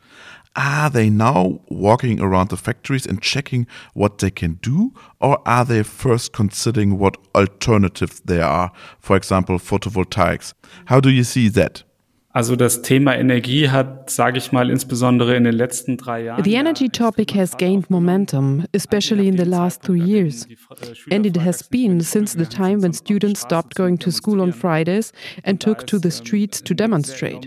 Are 0.56 0.90
they 0.90 1.10
now 1.10 1.62
walking 1.68 2.22
around 2.22 2.50
the 2.50 2.58
factories 2.58 3.08
and 3.08 3.22
checking 3.22 3.66
what 3.94 4.20
they 4.20 4.30
can 4.30 4.60
do, 4.62 4.94
or 5.20 5.42
are 5.48 5.66
they 5.66 5.82
first 5.82 6.32
considering 6.32 7.00
what 7.00 7.18
alternatives 7.34 8.22
there 8.24 8.46
are, 8.46 8.72
for 9.00 9.16
example, 9.16 9.58
photovoltaics? 9.58 10.54
How 10.86 11.00
do 11.00 11.10
you 11.10 11.24
see 11.24 11.50
that? 11.50 11.84
Also 12.34 12.56
das 12.56 12.82
Thema 12.82 13.16
Energie 13.16 13.70
hat, 13.70 14.10
sage 14.10 14.40
ich 14.40 14.52
mal, 14.52 14.72
insbesondere 14.72 15.36
in 15.36 15.44
den 15.44 15.54
letzten 15.54 15.98
drei 15.98 16.24
Jahren. 16.24 16.44
The 16.44 16.56
energy 16.56 16.90
topic 16.90 17.36
has 17.36 17.56
gained 17.56 17.92
momentum, 17.92 18.66
especially 18.74 19.28
in 19.28 19.38
the 19.38 19.44
last 19.44 19.84
two 19.84 19.94
years. 19.94 20.48
And 21.12 21.28
it 21.28 21.38
has 21.38 21.62
been 21.62 22.02
since 22.02 22.36
the 22.36 22.48
time 22.48 22.82
when 22.82 22.92
students 22.92 23.42
stopped 23.42 23.76
going 23.76 24.00
to 24.00 24.10
school 24.10 24.42
on 24.42 24.52
Fridays 24.52 25.14
and 25.44 25.62
took 25.62 25.86
to 25.86 26.00
the 26.00 26.10
streets 26.10 26.60
to 26.64 26.74
demonstrate. 26.74 27.46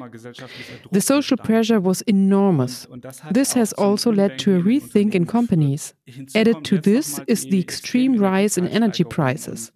The 0.93 1.01
social 1.01 1.37
pressure 1.37 1.81
was 1.81 2.03
enormous. 2.03 2.87
This 3.33 3.55
has 3.55 3.73
also 3.73 4.13
led 4.13 4.39
to 4.39 4.55
a 4.55 4.63
rethink 4.63 5.17
in 5.17 5.27
companies. 5.27 5.95
Added 6.37 6.65
to 6.65 6.79
this 6.79 7.19
is 7.27 7.45
the 7.47 7.59
extreme 7.59 8.17
rise 8.17 8.57
in 8.57 8.69
energy 8.69 9.03
prices. 9.03 9.73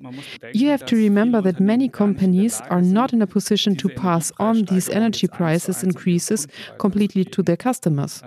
You 0.53 0.69
have 0.69 0.87
to 0.87 0.97
remember 0.97 1.41
that 1.41 1.59
many 1.59 1.89
companies 1.89 2.61
are 2.71 2.81
not 2.81 3.13
in 3.13 3.21
a 3.21 3.27
position 3.27 3.75
to 3.77 3.89
pass 3.89 4.31
on 4.39 4.65
these 4.67 4.89
energy 4.89 5.27
prices 5.27 5.83
increases 5.83 6.47
completely 6.79 7.25
to 7.25 7.43
their 7.43 7.57
customers. 7.57 8.23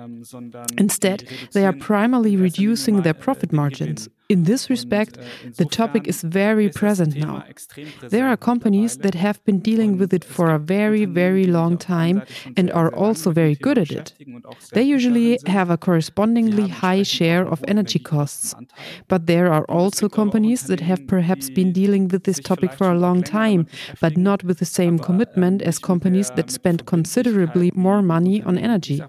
Instead, 0.77 1.29
they 1.53 1.65
are 1.65 1.73
primarily 1.73 2.35
reducing 2.35 3.03
their 3.03 3.13
profit 3.13 3.53
margins. 3.53 4.09
In 4.33 4.45
this 4.45 4.67
respect, 4.75 5.13
the 5.59 5.65
topic 5.65 6.07
is 6.07 6.23
very 6.23 6.67
present 6.81 7.15
now. 7.15 7.43
There 8.09 8.27
are 8.27 8.47
companies 8.51 8.97
that 9.03 9.13
have 9.25 9.37
been 9.45 9.59
dealing 9.59 9.99
with 9.99 10.11
it 10.11 10.25
for 10.35 10.47
a 10.49 10.57
very, 10.57 11.05
very 11.05 11.45
long 11.59 11.77
time 11.77 12.23
and 12.57 12.71
are 12.71 12.91
also 13.03 13.29
very 13.41 13.53
good 13.65 13.77
at 13.77 13.91
it. 13.91 14.07
They 14.71 14.81
usually 14.95 15.37
have 15.45 15.69
a 15.69 15.77
correspondingly 15.77 16.67
high 16.67 17.03
share 17.03 17.45
of 17.53 17.63
energy 17.67 17.99
costs. 17.99 18.55
But 19.07 19.27
there 19.27 19.53
are 19.53 19.65
also 19.65 20.09
companies 20.09 20.63
that 20.63 20.79
have 20.79 21.05
perhaps 21.05 21.51
been 21.51 21.71
dealing 21.71 22.07
with 22.07 22.23
this 22.23 22.39
topic 22.39 22.73
for 22.73 22.89
a 22.89 22.97
long 23.05 23.21
time, 23.21 23.67
but 24.01 24.17
not 24.17 24.43
with 24.43 24.57
the 24.57 24.73
same 24.79 24.97
commitment 24.97 25.61
as 25.61 25.77
companies 25.77 26.31
that 26.31 26.49
spend 26.49 26.87
considerably 26.87 27.69
more 27.75 28.01
money 28.01 28.41
on 28.41 28.57
energy. 28.57 28.99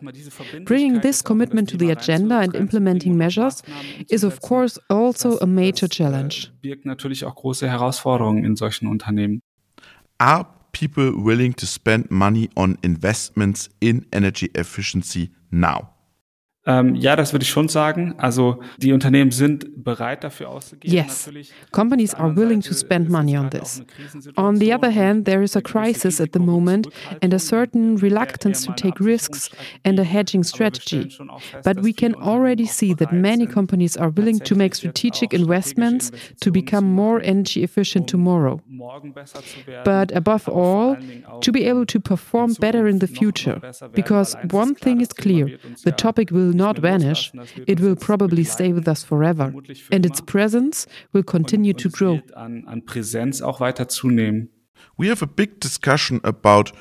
Bringing 0.64 1.00
this 1.00 1.22
commitment 1.22 1.70
to 1.70 1.78
the 1.78 1.90
agenda 1.96 2.36
and 2.40 2.54
implementing 2.54 3.16
measures 3.16 3.62
is, 4.10 4.22
of 4.22 4.42
course, 4.42 4.78
also 4.90 5.13
also 5.14 5.40
a 5.40 5.46
major 5.46 5.88
challenge. 5.88 6.48
Birgt 6.62 6.84
natürlich 6.84 7.24
auch 7.24 7.34
große 7.34 7.68
Herausforderungen 7.68 8.44
in 8.44 8.56
solchen 8.56 8.88
Unternehmen. 8.88 9.40
Are 10.18 10.46
people 10.72 11.12
willing 11.24 11.54
to 11.56 11.66
spend 11.66 12.10
money 12.10 12.50
on 12.56 12.78
investments 12.82 13.70
in 13.80 14.06
energy 14.12 14.50
efficiency 14.54 15.30
now? 15.50 15.93
Ähm, 16.66 16.94
ja, 16.94 17.14
das 17.14 17.32
würde 17.32 17.42
ich 17.42 17.50
schon 17.50 17.68
sagen. 17.68 18.14
Also 18.16 18.60
die 18.78 18.92
Unternehmen 18.92 19.30
sind 19.30 19.84
bereit 19.84 20.24
dafür 20.24 20.48
auszugeben. 20.48 20.96
Yes, 20.96 21.30
companies 21.72 22.14
are 22.14 22.34
willing 22.34 22.62
to 22.62 22.72
spend 22.72 23.10
money 23.10 23.36
on 23.36 23.50
this. 23.50 23.82
On 24.36 24.56
the 24.56 24.72
other 24.72 24.90
hand, 24.90 25.26
there 25.26 25.42
is 25.42 25.56
a 25.56 25.60
crisis 25.60 26.20
at 26.20 26.32
the 26.32 26.38
moment 26.38 26.88
and 27.20 27.34
a 27.34 27.38
certain 27.38 27.96
reluctance 27.98 28.64
to 28.64 28.72
take 28.72 28.98
risks 28.98 29.50
and 29.84 29.98
a 29.98 30.04
hedging 30.04 30.42
strategy. 30.42 31.14
But 31.62 31.82
we 31.82 31.92
can 31.92 32.14
already 32.14 32.66
see 32.66 32.94
that 32.94 33.12
many 33.12 33.46
companies 33.46 33.96
are 33.96 34.10
willing 34.10 34.38
to 34.40 34.54
make 34.54 34.74
strategic 34.74 35.34
investments 35.34 36.10
to 36.40 36.50
become 36.50 36.86
more 36.86 37.20
energy 37.22 37.62
efficient 37.62 38.08
tomorrow. 38.08 38.60
But 39.84 40.12
above 40.16 40.48
all, 40.48 40.96
to 41.40 41.52
be 41.52 41.64
able 41.64 41.84
to 41.86 42.00
perform 42.00 42.54
better 42.58 42.88
in 42.88 43.00
the 43.00 43.06
future. 43.06 43.60
Because 43.92 44.34
one 44.50 44.74
thing 44.74 45.02
is 45.02 45.12
clear 45.12 45.58
the 45.84 45.92
topic 45.92 46.30
will 46.30 46.53
not 46.54 46.78
vanish, 46.78 47.32
it 47.66 47.80
will 47.80 47.96
probably 47.96 48.44
stay 48.44 48.72
with 48.72 48.88
us 48.88 49.02
forever. 49.04 49.52
And 49.92 50.06
its 50.06 50.20
presence 50.20 50.86
will 51.12 51.22
continue 51.22 51.72
to 51.74 51.88
grow. 51.88 52.20
We 54.96 55.08
have 55.08 55.22
a 55.22 55.26
big 55.26 55.60
discussion 55.60 56.20
about 56.24 56.72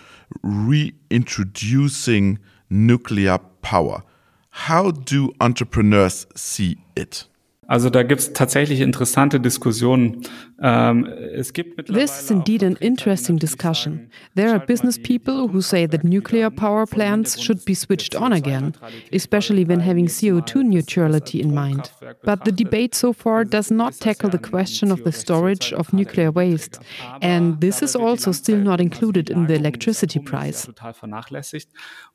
reintroducing 0.43 2.39
nuclear 2.69 3.37
power. 3.61 4.03
How 4.49 4.91
do 4.91 5.31
entrepreneurs 5.41 6.27
see 6.35 6.77
it? 6.95 7.27
Also 7.67 7.89
da 7.89 8.03
gibt 8.03 8.21
es 8.21 8.33
tatsächlich 8.33 8.81
interessante 8.81 9.39
Diskussionen. 9.39 10.21
Ähm, 10.61 11.05
es 11.05 11.53
gibt 11.53 11.87
This 11.87 12.21
is 12.21 12.31
indeed 12.31 12.63
an 12.63 12.75
interesting 12.75 13.37
discussion. 13.37 14.09
There 14.35 14.49
are 14.49 14.59
business 14.59 15.01
people 15.01 15.49
who 15.53 15.61
say 15.61 15.87
that 15.87 16.03
nuclear 16.03 16.49
power 16.49 16.85
plants 16.85 17.41
should 17.41 17.63
be 17.65 17.73
switched 17.73 18.15
on 18.15 18.33
again, 18.33 18.73
especially 19.13 19.67
when 19.67 19.79
having 19.79 20.07
CO2 20.07 20.63
neutrality 20.63 21.39
in 21.39 21.53
mind. 21.53 21.91
But 22.23 22.45
the 22.45 22.51
debate 22.51 22.95
so 22.95 23.13
far 23.13 23.45
does 23.45 23.71
not 23.71 23.99
tackle 23.99 24.29
the 24.29 24.39
question 24.39 24.91
of 24.91 25.03
the 25.03 25.11
storage 25.11 25.73
of 25.73 25.93
nuclear 25.93 26.31
waste, 26.31 26.79
and 27.21 27.59
this 27.61 27.81
is 27.81 27.95
also 27.95 28.31
still 28.31 28.59
not 28.59 28.79
included 28.79 29.29
in 29.29 29.47
the 29.47 29.55
electricity 29.55 30.19
price. 30.19 30.69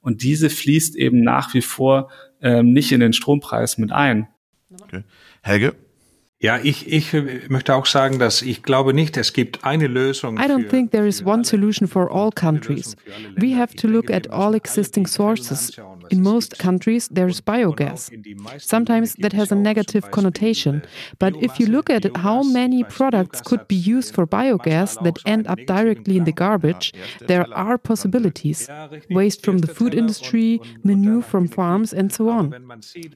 Und 0.01 0.23
diese 0.23 0.51
fließt 0.51 0.97
eben 0.97 1.23
nach 1.23 1.55
wie 1.55 1.63
vor 1.63 2.11
ähm, 2.41 2.73
nicht 2.73 2.93
in 2.93 3.01
den 3.01 3.13
Strompreis 3.13 3.79
mit 3.79 3.93
ein. 3.93 4.29
Okay. 4.83 5.03
Helge? 5.49 5.75
Ja, 6.41 6.61
ich, 6.63 6.93
ich 6.93 7.13
möchte 7.49 7.75
auch 7.75 7.87
sagen, 7.87 8.21
dass 8.21 8.43
ich 8.43 8.63
glaube 8.63 8.95
nicht, 8.95 9.17
es 9.17 9.33
gibt 9.33 9.65
eine 9.65 9.89
Lösung. 9.89 10.37
I 10.37 10.43
don't 10.43 10.69
think 10.69 10.93
there 10.93 11.09
is 11.09 11.25
one 11.25 11.45
solution 11.45 11.89
for 11.89 12.13
all 12.13 12.31
countries. 12.31 12.95
We 13.35 13.57
have 13.57 13.75
to 13.75 13.89
look 13.89 14.09
at 14.09 14.31
all 14.31 14.55
existing 14.55 15.09
sources. 15.09 15.73
In 16.11 16.23
most 16.23 16.59
countries, 16.59 17.09
there 17.09 17.29
is 17.29 17.41
biogas. 17.41 18.01
Sometimes 18.61 19.15
that 19.15 19.33
has 19.33 19.51
a 19.53 19.55
negative 19.55 20.11
connotation. 20.11 20.83
But 21.19 21.35
if 21.43 21.59
you 21.59 21.67
look 21.67 21.91
at 21.91 22.17
how 22.17 22.43
many 22.43 22.85
products 22.85 23.41
could 23.41 23.67
be 23.69 23.77
used 23.77 24.15
for 24.15 24.27
biogas 24.27 25.03
that 25.05 25.19
end 25.27 25.47
up 25.47 25.59
directly 25.67 26.17
in 26.17 26.25
the 26.25 26.33
garbage, 26.33 26.93
there 27.27 27.47
are 27.55 27.79
possibilities. 27.79 28.69
Waste 29.11 29.45
from 29.45 29.59
the 29.59 29.73
food 29.75 29.95
industry, 29.95 30.61
manure 30.85 31.23
from 31.23 31.49
farms, 31.49 31.93
and 31.93 32.13
so 32.13 32.29
on. 32.29 32.45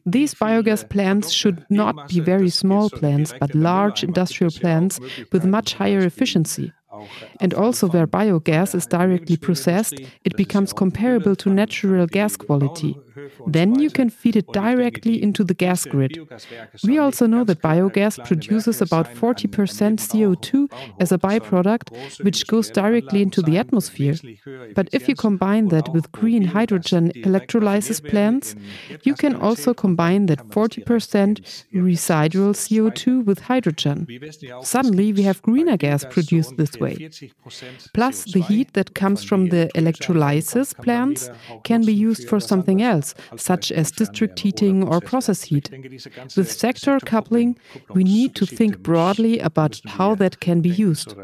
These 0.04 0.34
biogas 0.34 0.88
plants 0.88 1.30
should 1.30 1.64
not 1.70 2.08
be 2.08 2.20
very 2.20 2.50
small 2.50 2.90
plants 2.90 3.12
plants, 3.12 3.34
but 3.40 3.54
large 3.54 4.04
industrial 4.04 4.50
plants 4.50 5.00
with 5.32 5.44
much 5.44 5.74
higher 5.74 6.00
efficiency. 6.00 6.72
And 7.40 7.54
also, 7.54 7.88
where 7.88 8.06
biogas 8.06 8.74
is 8.74 8.86
directly 8.86 9.36
processed, 9.36 10.00
it 10.24 10.36
becomes 10.36 10.72
comparable 10.72 11.36
to 11.36 11.50
natural 11.50 12.06
gas 12.06 12.36
quality. 12.36 13.00
Then 13.46 13.78
you 13.78 13.90
can 13.90 14.10
feed 14.10 14.36
it 14.36 14.46
directly 14.52 15.22
into 15.22 15.44
the 15.44 15.54
gas 15.54 15.84
grid. 15.84 16.18
We 16.84 16.98
also 16.98 17.26
know 17.26 17.44
that 17.44 17.62
biogas 17.62 18.22
produces 18.24 18.80
about 18.80 19.06
40% 19.06 20.00
CO2 20.00 20.68
as 21.00 21.12
a 21.12 21.18
byproduct, 21.18 21.86
which 22.22 22.46
goes 22.46 22.70
directly 22.70 23.22
into 23.22 23.42
the 23.42 23.58
atmosphere. 23.58 24.14
But 24.74 24.88
if 24.92 25.08
you 25.08 25.14
combine 25.14 25.68
that 25.68 25.92
with 25.92 26.12
green 26.12 26.44
hydrogen 26.44 27.12
electrolysis 27.14 28.00
plants, 28.00 28.54
you 29.02 29.14
can 29.14 29.34
also 29.36 29.74
combine 29.74 30.26
that 30.26 30.48
40% 30.50 31.64
residual 31.72 32.52
CO2 32.52 33.24
with 33.24 33.40
hydrogen. 33.40 34.06
Suddenly, 34.62 35.12
we 35.12 35.22
have 35.22 35.42
greener 35.42 35.76
gas 35.76 36.04
produced 36.04 36.56
this 36.56 36.78
way. 36.78 37.10
Plus, 37.94 38.24
the 38.32 38.40
heat 38.40 38.72
that 38.74 38.94
comes 38.94 39.24
from 39.24 39.48
the 39.48 39.70
electrolysis 39.74 40.72
plants 40.72 41.30
can 41.64 41.84
be 41.84 41.92
used 41.92 42.28
for 42.28 42.40
something 42.40 42.82
else 42.82 43.14
such 43.36 43.72
as 43.72 43.90
district 43.90 44.38
heating 44.38 44.82
or 44.86 45.00
process 45.00 45.44
heat. 45.44 45.70
With 46.36 46.50
sector 46.50 46.98
coupling, 47.00 47.58
we 47.90 48.04
need 48.04 48.34
to 48.36 48.46
think 48.46 48.82
broadly 48.82 49.38
about 49.38 49.80
how 49.86 50.14
that 50.16 50.40
can 50.40 50.60
be 50.60 50.70
used. 50.70 51.14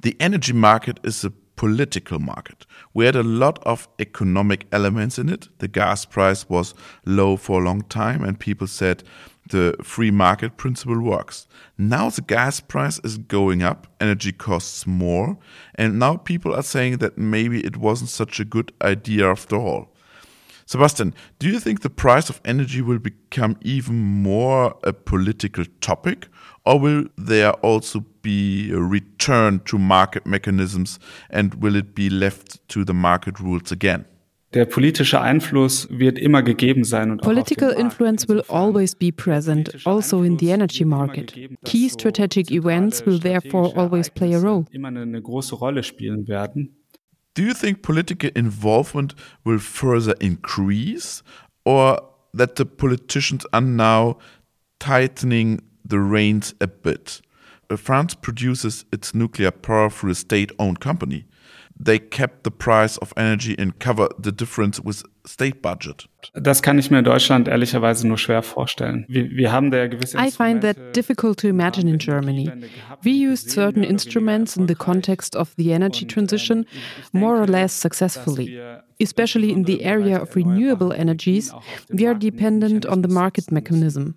The 0.00 0.16
energy 0.20 0.52
market 0.52 1.00
is 1.02 1.24
a 1.24 1.32
political 1.56 2.18
market. 2.18 2.66
We 2.92 3.04
had 3.04 3.16
a 3.16 3.22
lot 3.22 3.58
of 3.64 3.88
economic 3.98 4.66
elements 4.72 5.18
in 5.18 5.28
it. 5.28 5.48
The 5.58 5.68
gas 5.68 6.04
price 6.04 6.48
was 6.48 6.74
low 7.04 7.36
for 7.36 7.60
a 7.60 7.64
long 7.64 7.82
time, 7.82 8.24
and 8.24 8.38
people 8.38 8.66
said 8.66 9.04
the 9.50 9.76
free 9.82 10.10
market 10.10 10.56
principle 10.56 11.00
works. 11.00 11.46
Now 11.76 12.10
the 12.10 12.22
gas 12.22 12.60
price 12.60 12.98
is 13.04 13.18
going 13.18 13.62
up, 13.62 13.86
energy 14.00 14.32
costs 14.32 14.86
more, 14.86 15.38
and 15.74 15.98
now 15.98 16.16
people 16.16 16.54
are 16.54 16.62
saying 16.62 16.98
that 16.98 17.18
maybe 17.18 17.64
it 17.64 17.76
wasn't 17.76 18.10
such 18.10 18.40
a 18.40 18.44
good 18.44 18.72
idea 18.82 19.30
after 19.30 19.56
all. 19.56 19.93
Sebastian, 20.66 21.14
do 21.38 21.48
you 21.48 21.60
think 21.60 21.80
the 21.82 21.90
price 21.90 22.30
of 22.30 22.40
energy 22.44 22.80
will 22.80 22.98
become 22.98 23.56
even 23.62 23.96
more 23.96 24.74
a 24.82 24.92
political 24.92 25.64
topic, 25.80 26.28
or 26.64 26.80
will 26.80 27.04
there 27.16 27.52
also 27.62 28.04
be 28.22 28.70
a 28.72 28.80
return 28.80 29.60
to 29.66 29.78
market 29.78 30.26
mechanisms 30.26 30.98
and 31.30 31.54
will 31.56 31.76
it 31.76 31.94
be 31.94 32.08
left 32.08 32.66
to 32.68 32.84
the 32.84 32.94
market 32.94 33.38
rules 33.40 33.70
again? 33.70 34.06
Der 34.54 34.66
politische 34.66 35.20
Einfluss 35.20 35.88
wird 35.90 36.16
immer 36.16 36.44
gegeben 36.44 36.84
sein. 36.84 37.10
Und 37.10 37.22
Political 37.22 37.72
influence 37.72 38.28
will 38.28 38.40
always 38.48 38.94
be 38.94 39.10
present, 39.10 39.84
also 39.84 40.22
in 40.22 40.38
the 40.38 40.50
energy 40.50 40.84
market. 40.84 41.34
Key 41.64 41.88
strategic 41.88 42.52
events 42.52 43.04
will 43.04 43.18
therefore 43.18 43.76
always 43.76 44.08
play 44.08 44.32
a 44.32 44.38
role. 44.38 44.64
Immer 44.70 44.88
eine, 44.88 45.02
eine 45.02 45.20
große 45.20 45.56
Rolle 45.56 45.82
spielen 45.82 46.28
werden. 46.28 46.76
Do 47.34 47.42
you 47.42 47.52
think 47.52 47.82
political 47.82 48.30
involvement 48.36 49.14
will 49.44 49.58
further 49.58 50.14
increase 50.20 51.22
or 51.64 52.00
that 52.32 52.56
the 52.56 52.64
politicians 52.64 53.44
are 53.52 53.60
now 53.60 54.18
tightening 54.78 55.60
the 55.84 55.98
reins 55.98 56.54
a 56.60 56.68
bit? 56.68 57.20
Uh, 57.68 57.76
France 57.76 58.14
produces 58.14 58.84
its 58.92 59.14
nuclear 59.14 59.50
power 59.50 59.90
through 59.90 60.12
a 60.12 60.14
state 60.14 60.52
owned 60.60 60.78
company. 60.78 61.26
They 61.76 61.98
kept 61.98 62.44
the 62.44 62.52
price 62.52 62.98
of 62.98 63.12
energy 63.16 63.56
and 63.58 63.80
cover 63.80 64.08
the 64.16 64.30
difference 64.30 64.78
with 64.78 65.04
state 65.26 65.60
budget. 65.60 66.08
Das 66.34 66.62
kann 66.62 66.78
ich 66.78 66.90
mir 66.90 66.98
in 66.98 67.04
Deutschland 67.04 67.48
ehrlicherweise 67.48 68.06
nur 68.06 68.18
schwer 68.18 68.42
vorstellen. 68.42 69.04
Wir, 69.08 69.30
wir 69.30 69.52
haben 69.52 69.70
da 69.70 69.78
ja 69.78 69.86
gewisse 69.86 70.18
I 70.18 70.30
find 70.30 70.62
that 70.62 70.96
difficult 70.96 71.38
to 71.40 71.48
imagine 71.48 71.88
in 71.88 71.98
Germany. 71.98 72.50
We 73.02 73.10
used 73.10 73.50
certain 73.50 73.82
instruments 73.82 74.56
in 74.56 74.66
the 74.68 74.74
context 74.74 75.36
of 75.36 75.54
the 75.56 75.72
energy 75.72 76.06
transition 76.06 76.66
more 77.12 77.40
or 77.40 77.46
less 77.46 77.80
successfully. 77.80 78.58
Especially 79.00 79.50
in 79.50 79.64
the 79.64 79.82
area 79.82 80.20
of 80.20 80.36
renewable 80.36 80.92
energies, 80.92 81.52
we 81.90 82.06
are 82.06 82.14
dependent 82.14 82.86
on 82.86 83.02
the 83.02 83.08
market 83.08 83.50
mechanism. 83.50 84.16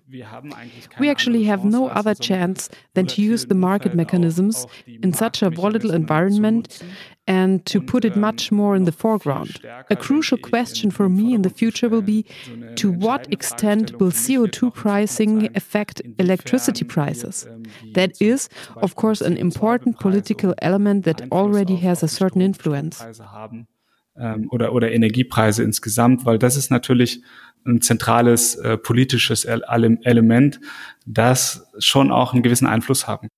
We 1.00 1.10
actually 1.10 1.44
have 1.44 1.64
no 1.64 1.88
other 1.88 2.14
chance 2.14 2.70
than 2.94 3.06
to 3.06 3.20
use 3.20 3.46
the 3.46 3.56
market 3.56 3.94
mechanisms 3.94 4.66
in 4.86 5.12
such 5.12 5.42
a 5.42 5.50
volatile 5.50 5.92
environment 5.92 6.80
and 7.28 7.64
to 7.66 7.80
put 7.80 8.04
it 8.04 8.16
much 8.16 8.50
more 8.50 8.74
in 8.74 8.84
the 8.84 8.92
foreground. 8.92 9.60
A 9.90 9.96
crucial 9.96 10.38
question 10.38 10.90
for 10.98 11.08
me 11.08 11.32
in 11.36 11.42
the 11.42 11.54
future 11.60 11.88
will 11.88 12.06
be 12.14 12.24
to 12.74 12.90
what 13.06 13.22
extent 13.32 13.92
will 14.00 14.12
CO2 14.24 14.58
pricing 14.84 15.48
affect 15.54 16.02
electricity 16.18 16.84
prices? 16.84 17.46
That 17.94 18.10
is, 18.20 18.48
of 18.86 18.96
course, 18.96 19.20
an 19.24 19.36
important 19.36 19.98
political 20.00 20.54
element 20.58 21.04
that 21.04 21.18
already 21.30 21.76
has 21.86 22.02
a 22.02 22.08
certain 22.08 22.42
influence. 22.42 22.96
Ähm, 24.20 24.48
oder, 24.50 24.72
oder 24.72 24.90
Energiepreise 24.90 25.62
insgesamt, 25.62 26.26
weil 26.26 26.38
das 26.38 26.56
ist 26.56 26.72
natürlich 26.72 27.22
ein 27.64 27.80
zentrales 27.80 28.56
äh, 28.56 28.76
politisches 28.76 29.44
Element, 29.44 30.58
das 31.06 31.68
schon 31.78 32.10
auch 32.10 32.32
einen 32.32 32.42
gewissen 32.42 32.66
Einfluss 32.66 33.06
haben. 33.06 33.28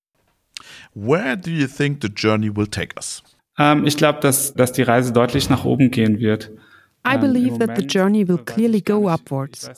Where 0.95 1.37
do 1.37 1.50
you 1.50 1.67
think 1.67 1.99
the 2.02 2.09
journey 2.09 2.57
will 2.57 2.67
take 2.67 2.97
us? 2.97 3.23
Ähm, 3.59 3.87
ich 3.87 3.99
glaube, 3.99 4.21
dass, 4.21 4.55
dass 4.55 4.73
die 4.73 4.83
Reise 4.83 5.12
deutlich 5.12 5.50
nach 5.50 5.67
oben 5.67 5.90
gehen 5.90 6.19
wird. 6.19 6.50
I 7.04 7.16
believe 7.16 7.59
that 7.59 7.75
the 7.76 7.83
journey 7.83 8.25
will 8.25 8.38
clearly 8.38 8.80
go 8.80 9.09
upwards. 9.09 9.69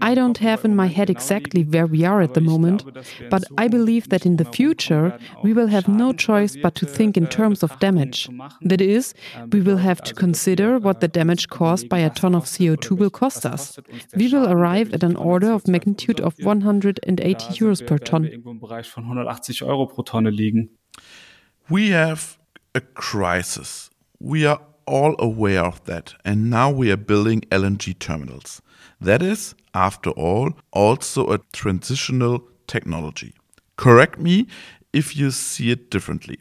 I 0.00 0.14
don't 0.14 0.38
have 0.38 0.64
in 0.64 0.76
my 0.76 0.86
head 0.86 1.10
exactly 1.10 1.64
where 1.64 1.86
we 1.86 2.04
are 2.04 2.20
at 2.20 2.34
the 2.34 2.40
moment, 2.40 2.84
but 3.30 3.44
I 3.58 3.68
believe 3.68 4.08
that 4.10 4.24
in 4.24 4.36
the 4.36 4.44
future 4.44 5.18
we 5.42 5.52
will 5.52 5.66
have 5.68 5.88
no 5.88 6.12
choice 6.12 6.56
but 6.56 6.74
to 6.76 6.86
think 6.86 7.16
in 7.16 7.26
terms 7.26 7.62
of 7.62 7.78
damage. 7.78 8.28
That 8.60 8.80
is, 8.80 9.14
we 9.50 9.60
will 9.60 9.78
have 9.78 10.02
to 10.02 10.14
consider 10.14 10.78
what 10.78 11.00
the 11.00 11.08
damage 11.08 11.48
caused 11.48 11.88
by 11.88 11.98
a 11.98 12.10
ton 12.10 12.34
of 12.34 12.44
CO2 12.44 12.96
will 12.96 13.10
cost 13.10 13.44
us. 13.44 13.78
We 14.14 14.32
will 14.32 14.50
arrive 14.50 14.94
at 14.94 15.02
an 15.02 15.16
order 15.16 15.52
of 15.52 15.68
magnitude 15.68 16.20
of 16.20 16.34
180 16.42 17.46
euros 17.58 17.86
per 17.86 17.98
ton. 17.98 18.30
We 21.70 21.90
have 21.90 22.38
a 22.74 22.80
crisis. 22.80 23.90
We 24.20 24.46
are 24.46 24.60
all 24.86 25.14
aware 25.18 25.64
of 25.64 25.84
that, 25.84 26.14
and 26.24 26.50
now 26.50 26.70
we 26.70 26.90
are 26.90 26.96
building 26.96 27.42
LNG 27.50 27.98
terminals. 27.98 28.62
That 29.00 29.22
is, 29.22 29.54
after 29.74 30.10
all, 30.10 30.54
also 30.72 31.30
a 31.32 31.38
transitional 31.52 32.42
technology. 32.66 33.34
Correct 33.76 34.18
me 34.18 34.46
if 34.92 35.16
you 35.16 35.30
see 35.30 35.70
it 35.70 35.90
differently. 35.90 36.38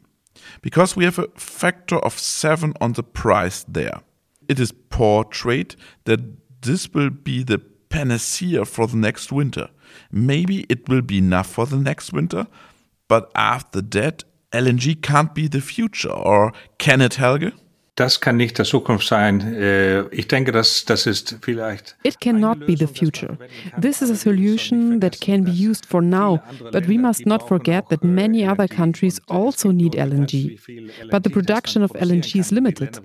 Because 0.61 0.95
we 0.95 1.05
have 1.05 1.19
a 1.19 1.27
factor 1.35 1.97
of 1.97 2.17
7 2.17 2.73
on 2.81 2.93
the 2.93 3.03
price 3.03 3.63
there. 3.67 4.01
It 4.47 4.59
is 4.59 4.71
portrayed 4.71 5.75
that 6.05 6.19
this 6.61 6.89
will 6.93 7.09
be 7.09 7.43
the 7.43 7.59
panacea 7.89 8.65
for 8.65 8.87
the 8.87 8.97
next 8.97 9.31
winter. 9.31 9.69
Maybe 10.11 10.65
it 10.69 10.87
will 10.89 11.01
be 11.01 11.17
enough 11.17 11.47
for 11.47 11.65
the 11.65 11.77
next 11.77 12.13
winter, 12.13 12.47
but 13.07 13.31
after 13.35 13.81
that, 13.81 14.23
LNG 14.51 15.01
can't 15.01 15.33
be 15.33 15.47
the 15.47 15.61
future, 15.61 16.11
or 16.11 16.51
can 16.77 17.01
it, 17.01 17.15
Helge? 17.15 17.53
Das 17.95 18.21
kann 18.21 18.37
nicht 18.37 18.57
der 18.57 18.65
Zukunft 18.65 19.05
sein. 19.05 19.41
Äh, 19.53 20.07
ich 20.15 20.27
denke, 20.27 20.53
dass 20.53 20.85
das 20.85 21.05
ist 21.05 21.37
vielleicht. 21.41 21.97
It 22.03 22.21
cannot 22.21 22.65
be 22.65 22.77
the 22.77 22.87
future. 22.87 23.37
This 23.79 24.01
is 24.01 24.09
a 24.09 24.15
solution 24.15 25.01
that 25.01 25.19
can 25.19 25.43
be 25.43 25.51
used 25.51 25.85
for 25.85 26.01
now, 26.01 26.39
but 26.71 26.87
we 26.87 26.97
must 26.97 27.25
not 27.25 27.45
forget 27.47 27.89
that 27.89 28.01
many 28.03 28.47
other 28.47 28.67
countries 28.67 29.19
also 29.27 29.71
need 29.71 29.95
LNG. 29.95 30.57
But 31.11 31.23
the 31.23 31.29
production 31.29 31.83
of 31.83 31.91
LNG 31.91 32.39
is 32.39 32.51
limited. 32.51 32.97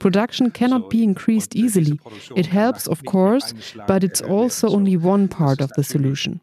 Production 0.00 0.50
cannot 0.50 0.90
be 0.90 1.04
increased 1.04 1.54
easily. 1.54 2.00
It 2.34 2.46
helps, 2.46 2.88
of 2.88 3.04
course, 3.04 3.54
but 3.86 4.02
it's 4.02 4.20
also 4.20 4.68
only 4.70 4.96
one 4.96 5.28
part 5.28 5.60
of 5.60 5.70
the 5.76 5.84
solution. 5.84 6.40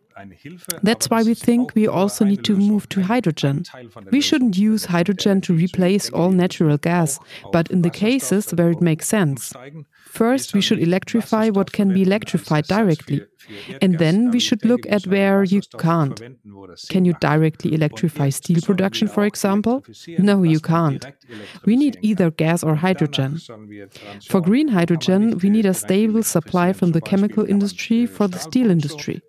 That's 0.81 1.09
why 1.09 1.23
we 1.23 1.33
think 1.33 1.73
we 1.75 1.87
also 1.87 2.25
need 2.25 2.43
to 2.45 2.55
move 2.55 2.87
to 2.89 3.01
hydrogen. 3.01 3.63
We 4.11 4.21
shouldn't 4.21 4.57
use 4.57 4.85
hydrogen 4.85 5.41
to 5.41 5.53
replace 5.53 6.09
all 6.09 6.31
natural 6.31 6.77
gas, 6.77 7.19
but 7.51 7.69
in 7.71 7.81
the 7.81 7.89
cases 7.89 8.51
where 8.51 8.71
it 8.71 8.81
makes 8.81 9.07
sense. 9.07 9.53
First, 10.05 10.53
we 10.53 10.61
should 10.61 10.79
electrify 10.79 11.49
what 11.49 11.71
can 11.71 11.93
be 11.93 12.03
electrified 12.03 12.65
directly. 12.67 13.25
And 13.81 13.99
then 13.99 14.31
we 14.31 14.39
should 14.39 14.63
look 14.65 14.81
at 14.89 15.05
where 15.07 15.43
you 15.43 15.61
can't. 15.77 16.21
Can 16.89 17.05
you 17.05 17.13
directly 17.19 17.73
electrify 17.73 18.29
steel 18.29 18.61
production, 18.61 19.07
for 19.07 19.25
example? 19.25 19.83
No, 20.17 20.43
you 20.43 20.59
can't. 20.59 21.05
We 21.65 21.75
need 21.75 21.97
either 22.01 22.31
gas 22.31 22.63
or 22.63 22.75
hydrogen. 22.75 23.39
For 24.27 24.41
green 24.41 24.69
hydrogen, 24.69 25.37
we 25.41 25.49
need 25.49 25.65
a 25.65 25.73
stable 25.73 26.23
supply 26.23 26.73
from 26.73 26.91
the 26.91 27.01
chemical 27.01 27.45
industry 27.45 28.05
for 28.05 28.27
the 28.27 28.39
steel 28.39 28.69
industry. 28.69 29.21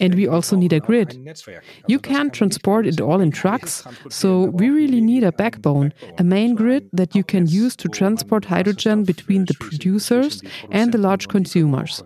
And 0.00 0.14
we 0.14 0.26
also 0.26 0.56
need 0.56 0.72
a 0.72 0.80
grid. 0.80 1.10
You 1.86 1.98
can't 1.98 2.32
transport 2.32 2.86
it 2.86 3.00
all 3.00 3.20
in 3.20 3.30
trucks, 3.30 3.84
so 4.08 4.44
we 4.44 4.70
really 4.70 5.00
need 5.00 5.24
a 5.24 5.32
backbone, 5.32 5.92
a 6.18 6.24
main 6.24 6.54
grid 6.54 6.88
that 6.92 7.14
you 7.14 7.24
can 7.24 7.46
use 7.46 7.76
to 7.76 7.88
transport 7.88 8.44
hydrogen 8.44 9.04
between 9.04 9.44
the 9.44 9.54
producers 9.54 10.42
and 10.70 10.92
the 10.92 10.98
large 10.98 11.28
consumers. 11.28 12.02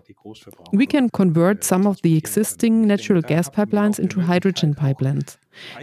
We 0.71 0.85
can 0.85 1.09
convert 1.09 1.44
some 1.61 1.87
of 1.87 2.01
the 2.01 2.17
existing 2.17 2.87
natural 2.87 3.21
gas 3.21 3.49
pipelines 3.49 3.99
into 3.99 4.21
hydrogen 4.21 4.73
pipelines. 4.73 5.37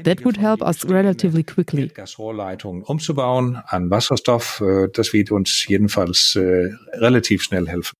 That 0.05 0.25
would 0.25 0.37
help 0.37 0.62
us 0.62 0.85
relatively 0.85 1.42
quickly. 1.42 1.88
Gasrohrleitungen 1.88 2.83
umzubauen 2.83 3.62
an 3.68 3.90
Wasserstoff, 3.90 4.61
äh, 4.61 4.88
das 4.92 5.12
wird 5.12 5.31
uns 5.31 5.66
jedenfalls 5.66 6.37
äh, 6.37 6.70
relativ 6.94 7.42
schnell 7.42 7.68
helfen. 7.68 7.94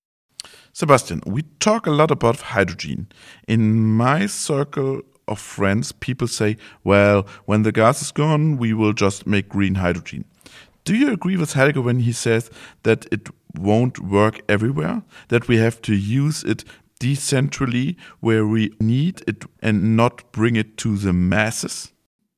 Sebastian, 0.75 1.21
we 1.27 1.43
talk 1.59 1.87
a 1.87 1.91
lot 1.91 2.11
about 2.11 2.55
hydrogen. 2.55 3.09
In 3.47 3.97
my 3.97 4.27
circle 4.27 5.03
of 5.27 5.39
friends, 5.39 5.93
people 5.93 6.27
say, 6.27 6.57
well, 6.83 7.25
when 7.47 7.63
the 7.63 7.73
gas 7.73 8.01
is 8.01 8.13
gone, 8.13 8.57
we 8.59 8.73
will 8.73 8.95
just 8.95 9.27
make 9.27 9.49
green 9.49 9.77
hydrogen. 9.77 10.25
Do 10.85 10.95
you 10.97 11.13
agree 11.13 11.37
with 11.37 11.53
Helge 11.53 11.77
when 11.77 12.01
he 12.01 12.13
says 12.13 12.51
that 12.83 13.07
it 13.13 13.29
won't 13.55 13.99
work 14.01 14.41
everywhere? 14.49 15.03
That 15.29 15.47
we 15.47 15.59
have 15.59 15.81
to 15.83 15.95
use 15.95 16.43
it 16.43 16.65
decentrally 17.03 17.97
where 18.21 18.45
we 18.45 18.71
need 18.79 19.23
it 19.27 19.47
and 19.61 19.97
not 19.97 20.33
bring 20.33 20.57
it 20.57 20.77
to 20.79 20.97
the 20.97 21.13
masses? 21.13 21.93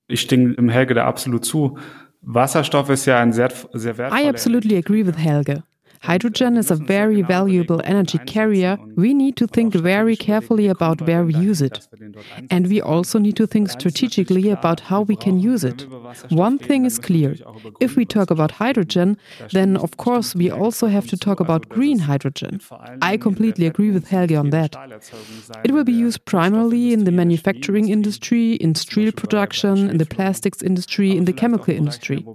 Ich 0.09 0.21
stimme 0.23 0.55
dem 0.55 0.69
Helge 0.69 0.95
da 0.95 1.07
absolut 1.07 1.45
zu. 1.45 1.79
Wasserstoff 2.23 2.89
ist 2.89 3.07
ja 3.07 3.21
ein 3.21 3.33
sehr, 3.33 3.53
sehr 3.73 3.99
wertvoller. 3.99 4.23
I 4.23 4.29
absolutely 4.29 4.77
agree 4.77 5.07
with 5.07 5.19
Helge. 5.19 5.63
Hydrogen 6.05 6.59
is 6.59 6.71
a 6.71 6.77
very 6.77 7.23
valuable 7.23 7.81
energy 7.85 8.19
carrier. 8.19 8.77
We 8.95 9.15
need 9.15 9.37
to 9.37 9.47
think 9.47 9.73
very 9.75 10.17
carefully 10.17 10.69
about 10.69 11.01
where 11.07 11.25
we 11.25 11.35
use 11.35 11.63
it. 11.63 11.89
And 12.51 12.67
we 12.67 12.83
also 12.83 13.19
need 13.19 13.37
to 13.37 13.47
think 13.47 13.71
strategically 13.71 14.51
about 14.51 14.81
how 14.81 15.01
we 15.01 15.17
can 15.17 15.41
use 15.41 15.65
it. 15.65 15.87
One 16.29 16.59
thing 16.59 16.85
is 16.85 16.99
clear 16.99 17.37
if 17.81 17.97
we 17.97 18.05
talk 18.05 18.31
about 18.31 18.51
hydrogen, 18.51 19.17
then 19.53 19.79
of 19.79 19.97
course 19.97 20.35
we 20.35 20.51
also 20.51 20.89
have 20.89 21.07
to 21.07 21.17
talk 21.17 21.41
about 21.41 21.71
green 21.71 22.01
hydrogen. 22.01 22.61
I 23.01 23.17
completely 23.17 23.67
agree 23.67 23.91
with 23.91 24.09
Helge 24.09 24.35
on 24.35 24.51
that. 24.51 24.77
It 25.65 25.71
will 25.71 25.85
be 25.85 25.93
used 25.93 26.27
primarily 26.27 26.93
in 26.93 27.05
the 27.05 27.13
manufacturing 27.13 27.89
industry, 27.89 28.55
in 28.57 28.75
steel 28.75 29.11
production, 29.11 29.89
in 29.89 29.97
the 29.97 30.07
plastics 30.07 30.63
industry, 30.63 31.17
in 31.17 31.25
the 31.25 31.33
chemical 31.33 31.73
industry, 31.73 32.27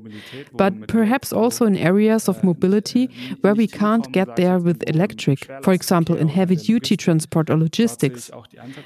but 0.54 0.88
perhaps 0.88 1.32
also 1.32 1.66
in 1.66 1.78
areas 1.78 2.28
of 2.28 2.44
mobility 2.44 3.10
where 3.42 3.59
we 3.60 3.68
can't 3.68 4.12
get 4.12 4.38
there 4.38 4.58
with 4.58 4.78
electric, 4.88 5.40
for 5.66 5.74
example, 5.74 6.16
in 6.16 6.30
heavy 6.30 6.56
duty 6.56 6.96
transport 6.96 7.50
or 7.50 7.58
logistics. 7.58 8.32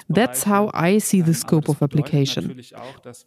That's 0.09 0.43
how 0.43 0.71
I 0.73 0.97
see 0.97 1.21
the 1.21 1.35
scope 1.43 1.69
of 1.69 1.81
application. 1.81 2.43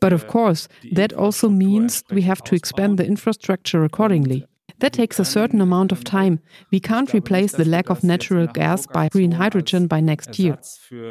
But 0.01 0.13
of 0.13 0.27
course, 0.27 0.69
that 0.93 1.13
also 1.13 1.49
means 1.49 2.03
we 2.11 2.23
have 2.23 2.43
to 2.49 2.55
expand 2.57 2.99
the 2.99 3.07
infrastructure 3.07 3.85
accordingly. 3.85 4.47
That 4.81 4.93
takes 4.93 5.19
a 5.19 5.25
certain 5.25 5.61
amount 5.61 5.93
of 5.93 6.05
time. 6.05 6.41
We 6.71 6.81
can't 6.81 7.15
replace 7.15 7.53
the 7.53 7.65
lack 7.65 7.89
of 7.91 8.03
natural 8.03 8.47
gas 8.47 8.87
by 8.87 9.09
green 9.09 9.33
hydrogen 9.33 9.87
by 9.87 10.01
next 10.01 10.39
year. 10.39 10.59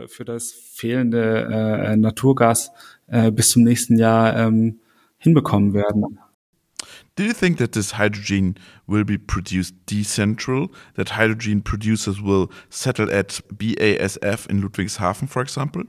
Für, 0.07 0.25
das 0.25 0.51
fehlende 0.51 1.47
äh, 1.51 1.95
Naturgas 1.95 2.71
äh, 3.07 3.31
bis 3.31 3.49
zum 3.51 3.63
nächsten 3.63 3.97
Jahr 3.97 4.35
ähm, 4.37 4.81
hinbekommen 5.17 5.73
werden. 5.73 6.19
Do 7.15 7.23
you 7.23 7.33
think 7.33 7.59
that 7.59 7.71
this 7.71 7.91
hydrogen 7.91 8.57
will 8.87 9.05
be 9.05 9.17
produced 9.17 9.73
decentral? 9.85 10.69
That 10.95 11.09
hydrogen 11.11 11.61
producers 11.61 12.21
will 12.21 12.49
settle 12.69 13.09
at 13.09 13.39
BASF 13.55 14.49
in 14.49 14.61
Ludwigshafen, 14.61 15.29
for 15.29 15.41
example? 15.41 15.83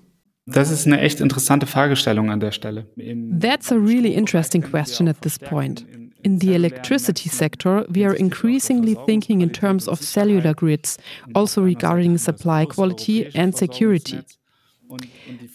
Das 0.48 0.70
ist 0.70 0.86
eine 0.86 1.00
echt 1.00 1.20
interessante 1.20 1.66
Fragestellung 1.66 2.30
an 2.30 2.38
der 2.38 2.52
Stelle. 2.52 2.86
That's 2.96 3.72
a 3.72 3.74
really 3.74 4.14
interesting 4.14 4.62
question 4.62 5.08
at 5.08 5.20
this 5.22 5.40
point. 5.40 5.84
In 6.22 6.38
the 6.38 6.54
electricity 6.54 7.28
sector, 7.28 7.84
we 7.88 8.04
are 8.04 8.14
increasingly 8.14 8.96
thinking 9.06 9.40
in 9.40 9.52
terms 9.52 9.88
of 9.88 10.00
cellular 10.00 10.54
grids, 10.54 10.98
also 11.34 11.62
regarding 11.62 12.18
supply 12.18 12.64
quality 12.64 13.28
and 13.34 13.56
security. 13.56 14.20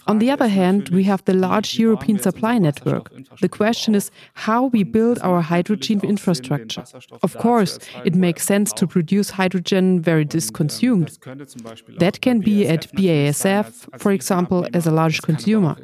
On 0.08 0.20
the 0.20 0.30
other 0.30 0.48
hand, 0.48 0.89
we 0.89 1.04
have 1.04 1.24
the 1.26 1.34
large 1.34 1.80
European 1.80 2.20
supply 2.20 2.58
network. 2.58 3.12
The 3.39 3.50
question 3.50 3.96
is 3.96 4.12
how 4.34 4.65
we 4.65 4.84
build 4.84 5.20
our 5.22 5.41
hydrogen 5.41 6.02
infrastructure. 6.04 6.84
Of 7.24 7.38
course, 7.38 7.80
it 8.06 8.15
makes 8.15 8.46
sense 8.46 8.74
to 8.74 8.88
produce 8.88 9.32
hydrogen 9.32 10.02
where 10.04 10.20
it 10.20 10.36
is 10.36 10.50
consumed. 10.50 11.17
That 12.00 12.22
can 12.22 12.39
be 12.39 12.67
at 12.67 12.91
BASF, 12.94 14.00
for 14.00 14.12
example, 14.12 14.67
as 14.74 14.86
a 14.86 14.91
large 14.91 15.22
consumer. 15.22 15.76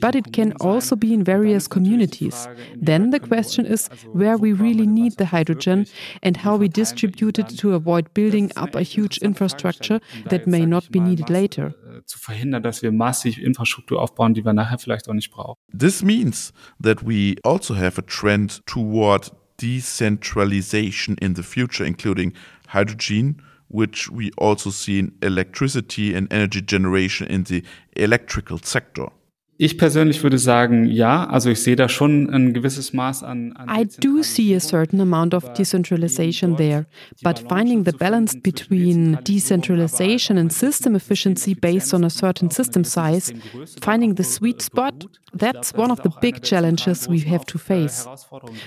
But 0.00 0.14
it 0.14 0.32
can 0.32 0.52
also 0.60 0.96
be 0.96 1.14
in 1.14 1.24
various 1.24 1.68
communities. 1.68 2.48
Then 2.74 3.10
the 3.10 3.20
question 3.20 3.64
is 3.66 3.88
where 4.12 4.36
we 4.36 4.52
really 4.52 4.86
need 4.86 5.16
the 5.16 5.26
hydrogen 5.26 5.86
and 6.22 6.36
how 6.36 6.56
we 6.56 6.68
distribute 6.68 7.38
it 7.38 7.48
to 7.60 7.74
avoid 7.74 8.12
building 8.14 8.50
up 8.56 8.74
a 8.74 8.82
huge 8.82 9.18
infrastructure 9.18 10.00
that 10.26 10.46
may 10.46 10.66
not 10.66 10.90
be 10.90 11.00
needed 11.00 11.30
later. 11.30 11.74
Zu 12.04 12.18
verhindern, 12.18 12.62
dass 12.62 12.82
wir 12.82 12.92
massiv 12.92 13.38
Infrastruktur 13.38 14.00
aufbauen, 14.00 14.34
die 14.34 14.44
wir 14.44 14.52
nachher 14.52 14.78
vielleicht 14.78 15.08
auch 15.08 15.14
nicht 15.14 15.30
brauchen. 15.30 15.58
This 15.76 16.02
means 16.02 16.52
that 16.82 17.06
we 17.06 17.36
also 17.42 17.76
have 17.76 18.00
a 18.00 18.04
trend 18.06 18.64
toward 18.66 19.32
decentralization 19.60 21.16
in 21.18 21.34
the 21.34 21.42
future, 21.42 21.86
including 21.86 22.32
hydrogen, 22.72 23.42
which 23.68 24.10
we 24.10 24.30
also 24.36 24.70
see 24.70 24.98
in 24.98 25.12
electricity 25.20 26.14
and 26.14 26.32
energy 26.32 26.60
generation 26.60 27.26
in 27.26 27.44
the 27.44 27.62
electrical 27.96 28.58
sector. 28.62 29.10
Ich 29.56 29.78
persönlich 29.78 30.22
würde 30.22 30.38
sagen, 30.38 30.86
ja. 30.86 31.26
Also 31.26 31.50
ich 31.50 31.62
sehe 31.62 31.76
da 31.76 31.88
schon 31.88 32.28
ein 32.28 32.52
gewisses 32.54 32.92
Maß 32.92 33.22
an. 33.22 33.52
an 33.52 33.68
I 33.68 33.86
do 33.86 34.22
see 34.22 34.54
a 34.54 34.60
certain 34.60 35.00
amount 35.00 35.32
of 35.32 35.52
decentralization 35.52 36.56
there, 36.56 36.86
but 37.22 37.44
finding 37.48 37.84
the 37.84 37.92
balance 37.92 38.36
between 38.36 39.18
decentralization 39.22 40.38
and 40.38 40.52
system 40.52 40.96
efficiency 40.96 41.54
based 41.54 41.94
on 41.94 42.04
a 42.04 42.10
certain 42.10 42.50
system 42.50 42.82
size, 42.82 43.32
finding 43.80 44.16
the 44.16 44.24
sweet 44.24 44.60
spot, 44.60 45.06
that's 45.32 45.72
one 45.74 45.92
of 45.92 46.00
the 46.02 46.10
big 46.20 46.42
challenges 46.42 47.08
we 47.08 47.20
have 47.20 47.44
to 47.46 47.58
face. 47.58 48.08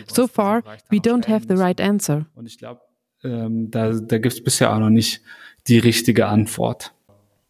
So 0.08 0.28
far, 0.28 0.64
we 0.90 1.00
don't 1.00 1.28
have 1.28 1.48
the 1.50 1.56
right 1.56 1.82
answer. 1.82 2.28
Und 2.36 2.46
ich 2.46 2.58
glaube, 2.58 2.80
ähm, 3.24 3.70
da, 3.72 3.92
da 3.92 4.18
gibt 4.20 4.34
es 4.34 4.44
bisher 4.44 4.74
auch 4.74 4.80
noch 4.80 4.90
nicht 4.90 5.22
die 5.68 5.80
richtige 5.80 6.28
Antwort. 6.28 6.94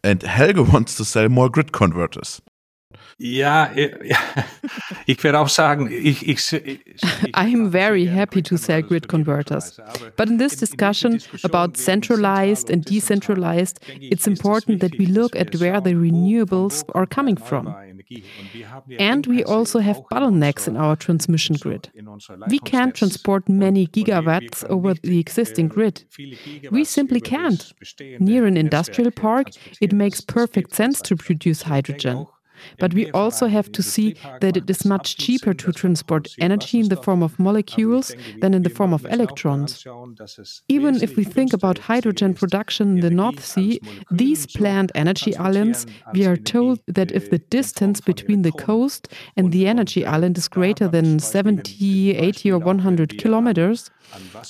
And 0.03 0.25
Helge 0.25 0.71
wants 0.71 0.95
to 0.97 1.03
sell 1.03 1.29
more 1.29 1.51
grid 1.51 1.71
converters. 1.71 2.41
Ja, 3.19 3.71
ich 5.07 5.23
werde 5.23 5.39
auch 5.39 5.49
sagen, 5.49 5.89
ich, 5.91 6.27
ich, 6.27 6.53
ich 6.53 6.79
I'm 7.33 7.71
very 7.71 8.05
happy 8.05 8.43
to 8.43 8.57
sell 8.57 8.83
grid 8.83 9.07
converters. 9.07 9.81
But 10.15 10.29
in 10.29 10.37
this 10.37 10.55
discussion 10.55 11.19
about 11.43 11.77
centralized 11.77 12.69
and 12.69 12.85
decentralized, 12.87 13.79
it's 13.99 14.27
important 14.27 14.81
that 14.81 14.99
we 14.99 15.07
look 15.07 15.35
at 15.35 15.59
where 15.59 15.81
the 15.81 15.95
renewables 15.95 16.83
are 16.93 17.07
coming 17.07 17.37
from. 17.37 17.73
And 18.99 19.25
we 19.25 19.43
also 19.43 19.79
have 19.79 20.01
bottlenecks 20.11 20.67
in 20.67 20.77
our 20.77 20.95
transmission 20.95 21.55
grid. 21.55 21.89
We 22.49 22.59
can't 22.59 22.93
transport 22.93 23.49
many 23.49 23.87
gigawatts 23.87 24.63
over 24.69 24.93
the 24.93 25.19
existing 25.19 25.69
grid. 25.69 26.03
We 26.69 26.85
simply 26.85 27.19
can't. 27.19 27.73
Near 28.19 28.45
an 28.45 28.57
industrial 28.57 29.11
park, 29.11 29.47
it 29.81 29.91
makes 29.91 30.21
perfect 30.21 30.75
sense 30.75 31.01
to 31.01 31.15
produce 31.15 31.63
hydrogen. 31.63 32.27
But 32.79 32.93
we 32.93 33.09
also 33.11 33.47
have 33.47 33.71
to 33.73 33.83
see 33.83 34.15
that 34.41 34.57
it 34.57 34.69
is 34.69 34.85
much 34.85 35.17
cheaper 35.17 35.53
to 35.53 35.71
transport 35.71 36.27
energy 36.39 36.79
in 36.79 36.89
the 36.89 36.97
form 36.97 37.23
of 37.23 37.39
molecules 37.39 38.15
than 38.41 38.53
in 38.53 38.63
the 38.63 38.69
form 38.69 38.93
of 38.93 39.05
electrons. 39.05 39.85
Even 40.67 41.01
if 41.01 41.15
we 41.15 41.23
think 41.23 41.53
about 41.53 41.77
hydrogen 41.77 42.33
production 42.33 42.95
in 42.95 42.99
the 43.01 43.09
North 43.09 43.43
Sea, 43.43 43.79
these 44.11 44.45
planned 44.45 44.91
energy 44.95 45.35
islands, 45.37 45.85
we 46.13 46.25
are 46.25 46.37
told 46.37 46.79
that 46.87 47.11
if 47.11 47.29
the 47.29 47.39
distance 47.39 48.01
between 48.01 48.41
the 48.41 48.51
coast 48.51 49.07
and 49.35 49.51
the 49.51 49.67
energy 49.67 50.05
island 50.05 50.37
is 50.37 50.47
greater 50.47 50.87
than 50.87 51.19
70, 51.19 52.15
80, 52.15 52.51
or 52.51 52.59
100 52.59 53.17
kilometers, 53.17 53.89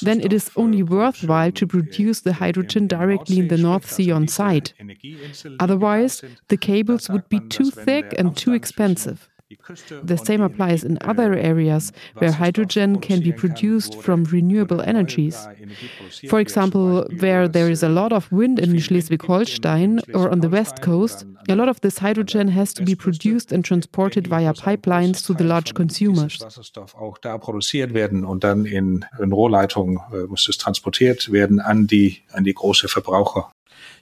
then 0.01 0.21
it 0.21 0.31
is 0.31 0.51
only 0.55 0.83
worthwhile 0.83 1.51
to 1.51 1.65
produce 1.65 2.21
the 2.21 2.33
hydrogen 2.33 2.87
directly 2.87 3.39
in 3.39 3.47
the 3.47 3.57
North 3.57 3.89
Sea 3.91 4.11
on 4.11 4.27
site. 4.27 4.73
Otherwise, 5.59 6.23
the 6.49 6.57
cables 6.57 7.09
would 7.09 7.27
be 7.29 7.39
too 7.39 7.71
thick 7.71 8.06
and 8.17 8.35
too 8.35 8.53
expensive. 8.53 9.29
The 10.03 10.17
same 10.17 10.41
applies 10.41 10.83
in 10.83 10.97
other 11.01 11.33
areas 11.33 11.93
where 12.17 12.33
hydrogen 12.33 12.99
can 12.99 13.21
be 13.21 13.31
produced 13.31 13.95
from 14.01 14.25
renewable 14.25 14.81
energies. 14.81 15.47
For 16.29 16.39
example, 16.39 17.07
where 17.19 17.47
there 17.47 17.69
is 17.69 17.81
a 17.81 17.87
lot 17.89 18.11
of 18.11 18.29
wind 18.31 18.59
in 18.59 18.77
Schleswig 18.79 19.21
Holstein 19.21 20.01
or 20.13 20.29
on 20.29 20.41
the 20.41 20.49
west 20.49 20.81
coast, 20.81 21.25
a 21.47 21.55
lot 21.55 21.69
of 21.69 21.79
this 21.79 21.99
hydrogen 21.99 22.49
has 22.49 22.73
to 22.73 22.83
be 22.83 22.93
produced 22.93 23.53
and 23.53 23.63
transported 23.63 24.27
via 24.27 24.53
pipelines 24.53 25.25
to 25.25 25.33
the 25.33 25.45
large 25.45 25.73
consumers. 25.73 26.43
Auch 26.93 27.17
da 27.17 27.37
produziert 27.37 27.93
werden 27.93 28.25
und 28.25 28.43
dann 28.43 28.65
in, 28.65 29.05
Rohrleitungen 29.17 29.99
äh, 30.11 30.27
muss 30.27 30.49
es 30.49 30.57
transportiert 30.57 31.31
werden 31.31 31.61
an 31.61 31.87
die, 31.87 32.17
an 32.33 32.43
die 32.43 32.53
große 32.53 32.89
Verbraucher. 32.89 33.49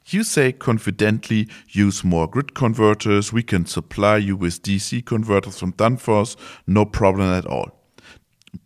You 0.07 0.23
say 0.23 0.51
confidently 0.51 1.47
use 1.69 2.03
more 2.03 2.27
grid 2.27 2.53
converters, 2.53 3.33
we 3.33 3.41
can 3.41 3.65
supply 3.65 4.17
you 4.17 4.37
with 4.37 4.61
DC 4.61 5.03
converters 5.03 5.57
from 5.59 5.73
Danfoss, 5.73 6.35
no 6.67 6.85
problem 6.85 7.33
at 7.33 7.47
all. 7.47 7.71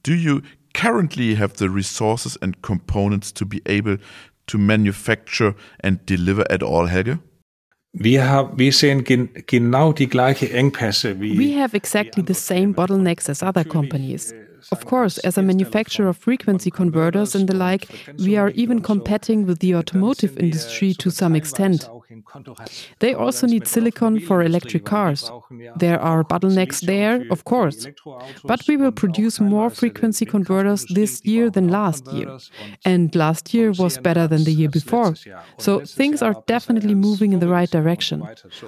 Do 0.04 0.13
you 0.13 0.41
currently 0.73 1.36
have 1.36 1.54
the 1.54 1.69
resources 1.69 2.38
and 2.41 2.62
components 2.62 3.32
to 3.34 3.45
be 3.45 3.62
able 3.65 3.97
to 4.47 4.58
manufacture 4.58 5.56
and 5.80 6.06
deliver 6.06 6.45
at 6.52 6.62
all, 6.62 6.88
Helge? 6.88 7.19
Wir, 7.93 8.30
haben, 8.30 8.60
wir 8.60 8.71
sehen 8.71 9.04
gen, 9.04 9.30
genau 9.47 9.93
die 9.93 10.08
gleiche 10.08 10.52
Engpässe 10.52 11.19
wie 11.19 11.39
We 11.39 11.60
have 11.60 11.75
exactly 11.75 12.21
er 12.21 12.28
the 12.28 12.36
same 12.36 12.73
bottlenecks 12.73 13.30
as 13.30 13.41
other 13.41 13.63
companies. 13.63 14.32
Øh, 14.32 14.48
Of 14.71 14.85
course, 14.85 15.17
as 15.19 15.37
a 15.37 15.41
manufacturer 15.41 16.07
of 16.09 16.17
frequency 16.17 16.71
converters 16.71 17.35
and 17.35 17.47
the 17.47 17.55
like, 17.55 17.87
we 18.17 18.37
are 18.37 18.49
even 18.51 18.81
competing 18.81 19.45
with 19.45 19.59
the 19.59 19.75
automotive 19.75 20.37
industry 20.37 20.93
to 20.95 21.09
some 21.11 21.35
extent. 21.35 21.89
They 22.99 23.13
also 23.13 23.47
need 23.47 23.67
silicon 23.67 24.19
for 24.19 24.41
electric 24.41 24.85
cars. 24.85 25.31
There 25.75 25.99
are 25.99 26.23
bottlenecks 26.23 26.81
there, 26.85 27.25
of 27.31 27.43
course. 27.45 27.87
But 28.43 28.61
we 28.67 28.77
will 28.77 28.91
produce 28.91 29.39
more 29.39 29.69
frequency 29.69 30.25
converters 30.25 30.85
this 30.85 31.21
year 31.23 31.49
than 31.49 31.69
last 31.69 32.07
year. 32.13 32.37
And 32.85 33.15
last 33.15 33.53
year 33.53 33.71
was 33.71 33.97
better 33.97 34.27
than 34.27 34.43
the 34.43 34.51
year 34.51 34.69
before. 34.69 35.15
So 35.57 35.79
things 35.85 36.21
are 36.21 36.35
definitely 36.47 36.95
moving 36.95 37.33
in 37.33 37.39
the 37.39 37.47
right 37.47 37.69
direction. 37.69 38.23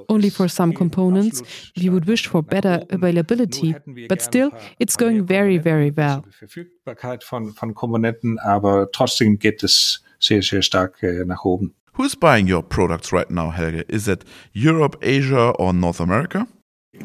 Only 0.09 0.29
for 0.29 0.47
some 0.47 0.73
components, 0.73 1.43
we 1.77 1.89
would 1.89 2.05
wish 2.05 2.27
for 2.27 2.41
better 2.41 2.83
availability. 2.89 3.75
But 4.07 4.21
still, 4.21 4.51
it's 4.79 4.95
going 4.95 5.25
very, 5.25 5.57
very 5.57 5.91
well. 5.91 6.23
Verfügbarkeit 6.31 7.23
von, 7.23 7.53
von 7.53 7.73
Komponenten, 7.73 8.39
aber 8.39 8.91
trotzdem 8.91 9.37
geht 9.39 9.63
es 9.63 10.03
sehr, 10.19 10.41
sehr 10.41 10.61
stark 10.61 11.01
äh, 11.03 11.25
nach 11.25 11.45
oben. 11.45 11.73
Who's 12.01 12.15
buying 12.15 12.47
your 12.47 12.63
products 12.63 13.11
right 13.13 13.29
now, 13.29 13.51
Helge? 13.51 13.85
Is 13.87 14.07
it 14.07 14.25
Europe, 14.53 14.97
Asia, 15.03 15.51
or 15.59 15.71
North 15.71 15.99
America? 15.99 16.47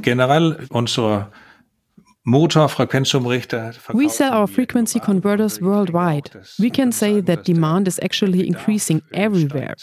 Generell 0.01 0.57
unsere 0.73 1.27
Motorfrequenzumrichter 2.27 3.75
We 3.93 4.09
sell 4.09 4.33
our 4.33 4.47
frequency 4.49 4.99
converters 4.99 5.61
worldwide. 5.61 6.31
We 6.59 6.71
can 6.71 6.93
say 6.93 7.21
that 7.21 7.45
demand 7.45 7.87
is 7.87 8.01
actually 8.03 8.47
increasing 8.47 9.03
everywhere. 9.13 9.75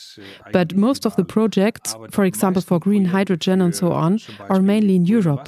But 0.51 0.75
most 0.75 1.05
of 1.05 1.15
the 1.15 1.23
projects, 1.23 1.95
for 2.09 2.25
example 2.25 2.61
for 2.63 2.79
green 2.79 3.05
hydrogen 3.05 3.61
and 3.61 3.75
so 3.75 3.91
on, 3.91 4.19
are 4.49 4.61
mainly 4.61 4.95
in 4.95 5.05
Europe. 5.05 5.47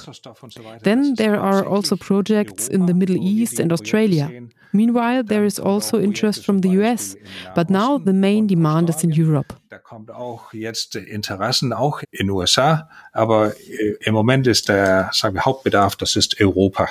Then 0.83 1.15
there 1.15 1.39
are 1.39 1.65
also 1.65 1.95
projects 1.95 2.67
in 2.67 2.85
the 2.85 2.93
Middle 2.93 3.17
East 3.17 3.59
and 3.59 3.73
Australia. 3.73 4.29
Meanwhile, 4.75 5.23
there 5.23 5.45
is 5.45 5.59
also 5.59 5.99
interest 5.99 6.45
from 6.45 6.59
the 6.59 6.69
US, 6.81 7.15
but 7.55 7.69
now 7.69 7.97
the 7.97 8.13
main 8.13 8.47
demand 8.47 8.89
is 8.89 9.03
in 9.03 9.11
Europe. 9.11 9.53
Da 9.69 9.77
kommt 9.77 10.11
auch 10.11 10.53
jetzt 10.53 10.95
Interessen 10.95 11.73
auch 11.73 12.01
in 12.11 12.29
USA, 12.29 12.89
aber 13.13 13.55
äh, 13.55 13.95
im 14.01 14.13
Moment 14.13 14.47
ist 14.47 14.67
der 14.67 15.09
sagen 15.13 15.35
wir, 15.35 15.45
Hauptbedarf, 15.45 15.95
das 15.95 16.15
ist 16.15 16.39
Europa. 16.41 16.89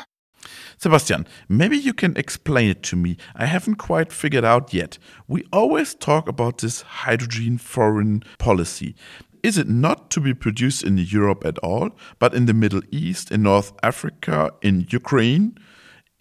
Sebastian, 0.79 1.27
maybe 1.49 1.77
you 1.77 1.93
can 1.93 2.17
explain 2.17 2.71
it 2.71 2.83
to 2.83 2.97
me. 2.97 3.17
I 3.37 3.47
haven't 3.47 3.77
quite 3.77 4.13
figured 4.13 4.45
out 4.45 4.73
yet. 4.73 4.99
We 5.29 5.45
always 5.53 5.95
talk 5.95 6.29
about 6.29 6.59
this 6.59 6.83
hydrogen 7.05 7.59
foreign 7.59 8.25
policy. 8.39 8.95
Is 9.43 9.59
it 9.59 9.69
not 9.69 10.11
to 10.11 10.21
be 10.21 10.35
produced 10.35 10.83
in 10.83 10.97
Europe 10.97 11.45
at 11.45 11.59
all, 11.59 11.91
but 12.19 12.35
in 12.35 12.47
the 12.47 12.55
Middle 12.55 12.81
East, 12.91 13.31
in 13.31 13.43
North 13.43 13.73
Africa, 13.83 14.53
in 14.63 14.87
Ukraine? 14.91 15.55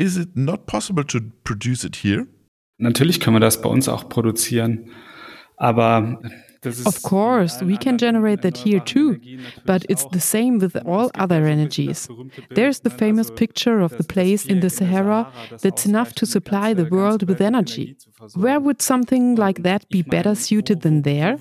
Is 0.03 0.17
it 0.17 0.35
not 0.35 0.65
possible 0.65 1.05
to 1.05 1.21
produce 1.45 1.85
it 1.85 1.95
here? 1.95 2.27
Natürlich 2.77 3.21
können 3.21 3.37
wir 3.37 3.39
das 3.39 3.61
bei 3.61 3.69
uns 3.69 3.87
auch 3.87 4.09
produzieren, 4.09 4.89
aber 5.55 6.19
Of 6.65 7.01
course, 7.01 7.61
we 7.61 7.77
can 7.77 7.97
generate 7.97 8.41
that 8.41 8.57
here 8.57 8.79
too, 8.79 9.19
but 9.65 9.85
it's 9.89 10.05
the 10.05 10.19
same 10.19 10.59
with 10.59 10.75
all 10.85 11.11
other 11.15 11.45
energies. 11.45 12.07
There's 12.51 12.79
the 12.81 12.89
famous 12.89 13.29
picture 13.31 13.79
of 13.81 13.97
the 13.97 14.03
place 14.03 14.45
in 14.45 14.59
the 14.59 14.69
Sahara 14.69 15.31
that's 15.61 15.85
enough 15.85 16.13
to 16.15 16.25
supply 16.25 16.73
the 16.73 16.85
world 16.85 17.27
with 17.27 17.41
energy. 17.41 17.95
Where 18.35 18.59
would 18.59 18.81
something 18.81 19.35
like 19.35 19.63
that 19.63 19.87
be 19.89 20.01
better 20.01 20.35
suited 20.35 20.81
than 20.81 21.01
there? 21.01 21.37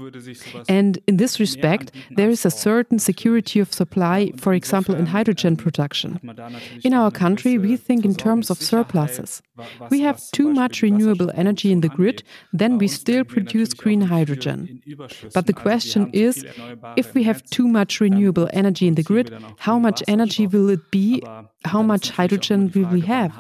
And 0.68 0.98
in 1.06 1.16
this 1.16 1.38
respect, 1.38 1.92
there 2.16 2.30
is 2.30 2.44
a 2.44 2.50
certain 2.50 2.98
security 2.98 3.60
of 3.60 3.72
supply, 3.72 4.32
for 4.36 4.52
example, 4.52 4.94
in 4.94 5.06
hydrogen 5.06 5.56
production. 5.56 6.20
In 6.82 6.94
our 6.94 7.10
country, 7.10 7.58
we 7.58 7.76
think 7.76 8.04
in 8.04 8.14
terms 8.14 8.50
of 8.50 8.58
surpluses. 8.58 9.42
We 9.90 10.00
have 10.00 10.20
too 10.32 10.52
much 10.52 10.82
renewable 10.82 11.30
energy 11.34 11.70
in 11.70 11.80
the 11.80 11.88
grid, 11.88 12.22
then 12.52 12.78
we 12.78 12.88
still 12.88 13.24
produce 13.24 13.74
green 13.74 14.02
hydrogen. 14.02 14.82
But 15.34 15.46
the 15.46 15.52
question 15.52 16.10
is 16.12 16.44
if 16.96 17.14
we 17.14 17.22
have 17.24 17.42
too 17.44 17.68
much 17.68 18.00
renewable 18.00 18.48
energy 18.52 18.86
in 18.86 18.94
the 18.94 19.02
grid, 19.02 19.32
how 19.58 19.78
much 19.78 20.02
energy 20.06 20.46
will 20.46 20.68
it 20.68 20.90
be? 20.90 21.22
How 21.64 21.82
much 21.82 22.10
hydrogen 22.10 22.70
will 22.74 22.86
we 22.86 23.00
have? 23.02 23.32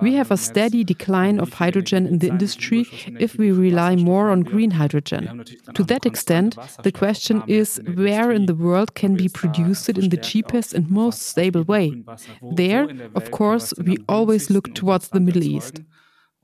We 0.00 0.14
have 0.14 0.30
a 0.30 0.36
steady 0.36 0.82
decline 0.84 1.38
of 1.38 1.52
hydrogen 1.52 2.06
in 2.06 2.18
the 2.18 2.28
industry 2.28 2.86
if 3.20 3.36
we 3.36 3.52
rely 3.52 3.96
more 3.96 4.30
on 4.30 4.42
green 4.42 4.72
hydrogen. 4.72 5.44
To 5.74 5.84
that 5.84 6.06
extent, 6.06 6.56
the 6.82 6.92
question 6.92 7.42
is 7.46 7.80
where 7.94 8.32
in 8.32 8.46
the 8.46 8.54
world 8.54 8.94
can 8.94 9.14
we 9.14 9.28
produce 9.28 9.88
it 9.88 9.98
in 9.98 10.08
the 10.08 10.16
cheapest 10.16 10.74
and 10.74 10.90
most 10.90 11.22
stable 11.22 11.62
way? 11.62 12.02
There, 12.42 12.88
of 13.14 13.30
course, 13.30 13.72
we 13.78 13.98
always 14.08 14.50
look 14.50 14.74
towards 14.74 15.08
the 15.08 15.20
Middle 15.20 15.44
East. 15.44 15.82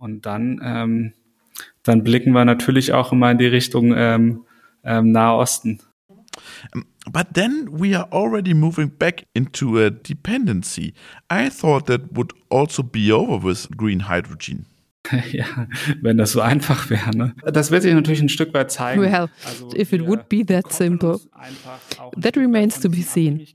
Und 0.01 0.25
dann 0.25 0.61
ähm, 0.65 1.13
dann 1.83 2.05
blicken 2.05 2.33
wir 2.33 2.45
natürlich 2.45 2.93
auch 2.93 3.13
immer 3.13 3.31
in 3.31 3.39
die 3.39 3.47
Richtung 3.47 3.95
ähm, 3.97 4.45
ähm, 4.85 5.13
Nahe 5.13 5.37
Osten. 5.37 5.81
But 7.11 7.35
then 7.35 7.69
we 7.71 7.97
are 7.97 8.09
already 8.13 8.55
moving 8.55 8.91
back 8.91 9.25
into 9.35 9.79
a 9.79 9.91
dependency. 9.91 10.95
I 11.31 11.49
thought 11.49 11.87
that 11.87 12.13
would 12.13 12.33
also 12.51 12.83
be 12.83 13.11
over 13.11 13.43
with 13.43 13.69
green 13.77 14.09
hydrogen. 14.09 14.67
ja, 15.33 15.67
wenn 16.03 16.19
das 16.19 16.33
so 16.33 16.41
einfach 16.41 16.91
wäre. 16.91 17.11
Ne? 17.17 17.35
Das 17.47 17.71
wird 17.71 17.83
sich 17.83 17.95
natürlich 17.95 18.21
ein 18.21 18.29
Stück 18.29 18.53
weit 18.53 18.71
zeigen. 18.71 19.01
Well, 19.01 19.29
also 19.45 19.71
if 19.75 19.93
it 19.93 20.07
would 20.07 20.29
be 20.29 20.45
that 20.45 20.73
simple, 20.73 21.19
that 22.21 22.37
remains 22.37 22.81
to 22.81 22.89
be 22.89 23.03
seen. 23.03 23.47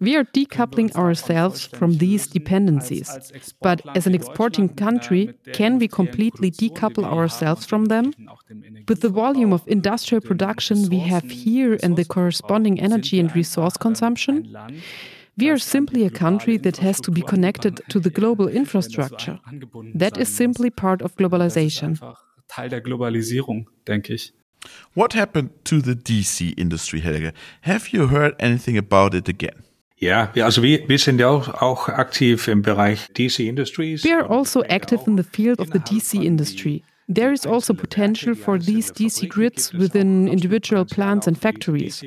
We 0.00 0.16
are 0.16 0.24
decoupling 0.24 0.94
ourselves 0.96 1.66
from 1.66 1.98
these 1.98 2.28
dependencies. 2.28 3.10
But 3.60 3.82
as 3.94 4.06
an 4.06 4.14
exporting 4.14 4.74
country, 4.74 5.34
can 5.52 5.78
we 5.78 5.88
completely 5.88 6.50
decouple 6.50 7.04
ourselves 7.04 7.66
from 7.66 7.86
them? 7.86 8.12
With 8.88 9.02
the 9.02 9.10
volume 9.10 9.52
of 9.52 9.62
industrial 9.66 10.22
production 10.22 10.88
we 10.88 11.00
have 11.00 11.24
here 11.24 11.78
and 11.82 11.96
the 11.96 12.04
corresponding 12.04 12.80
energy 12.80 13.20
and 13.20 13.34
resource 13.34 13.76
consumption, 13.76 14.56
we 15.36 15.50
are 15.50 15.58
simply 15.58 16.04
a 16.04 16.10
country 16.10 16.56
that 16.58 16.78
has 16.78 17.00
to 17.02 17.10
be 17.10 17.22
connected 17.22 17.82
to 17.88 18.00
the 18.00 18.10
global 18.10 18.48
infrastructure. 18.48 19.38
That 19.94 20.16
is 20.16 20.28
simply 20.28 20.70
part 20.70 21.02
of 21.02 21.16
globalization. 21.16 21.98
Teil 22.48 22.68
der 22.68 22.80
Globalisierung, 22.80 23.68
denke 23.86 24.14
ich. 24.14 24.32
What 24.94 25.14
happened 25.14 25.50
to 25.64 25.80
the 25.80 25.94
DC 25.94 26.58
industry, 26.58 27.00
Helge? 27.00 27.32
Have 27.62 27.92
you 27.92 28.08
heard 28.10 28.34
anything 28.40 28.78
about 28.78 29.14
it 29.14 29.28
again? 29.28 29.62
Ja, 29.98 30.30
also 30.42 30.62
wir, 30.62 30.88
wir 30.88 30.98
sind 30.98 31.20
ja 31.20 31.28
auch, 31.28 31.48
auch 31.62 31.88
aktiv 31.88 32.48
im 32.48 32.62
Bereich 32.62 33.08
DC 33.16 33.40
Industries. 33.40 34.04
We 34.04 34.14
are 34.14 34.28
also 34.28 34.62
active 34.62 35.04
in 35.06 35.16
the 35.16 35.22
field 35.22 35.58
of 35.58 35.68
the 35.72 35.78
DC 35.78 36.22
industry. 36.22 36.82
There 37.08 37.32
is 37.32 37.46
also 37.46 37.72
potential 37.72 38.34
for 38.34 38.58
these 38.58 38.90
DC 38.90 39.28
grids 39.28 39.72
within 39.72 40.26
individual 40.26 40.84
plants 40.84 41.28
and 41.28 41.38
factories. 41.38 42.02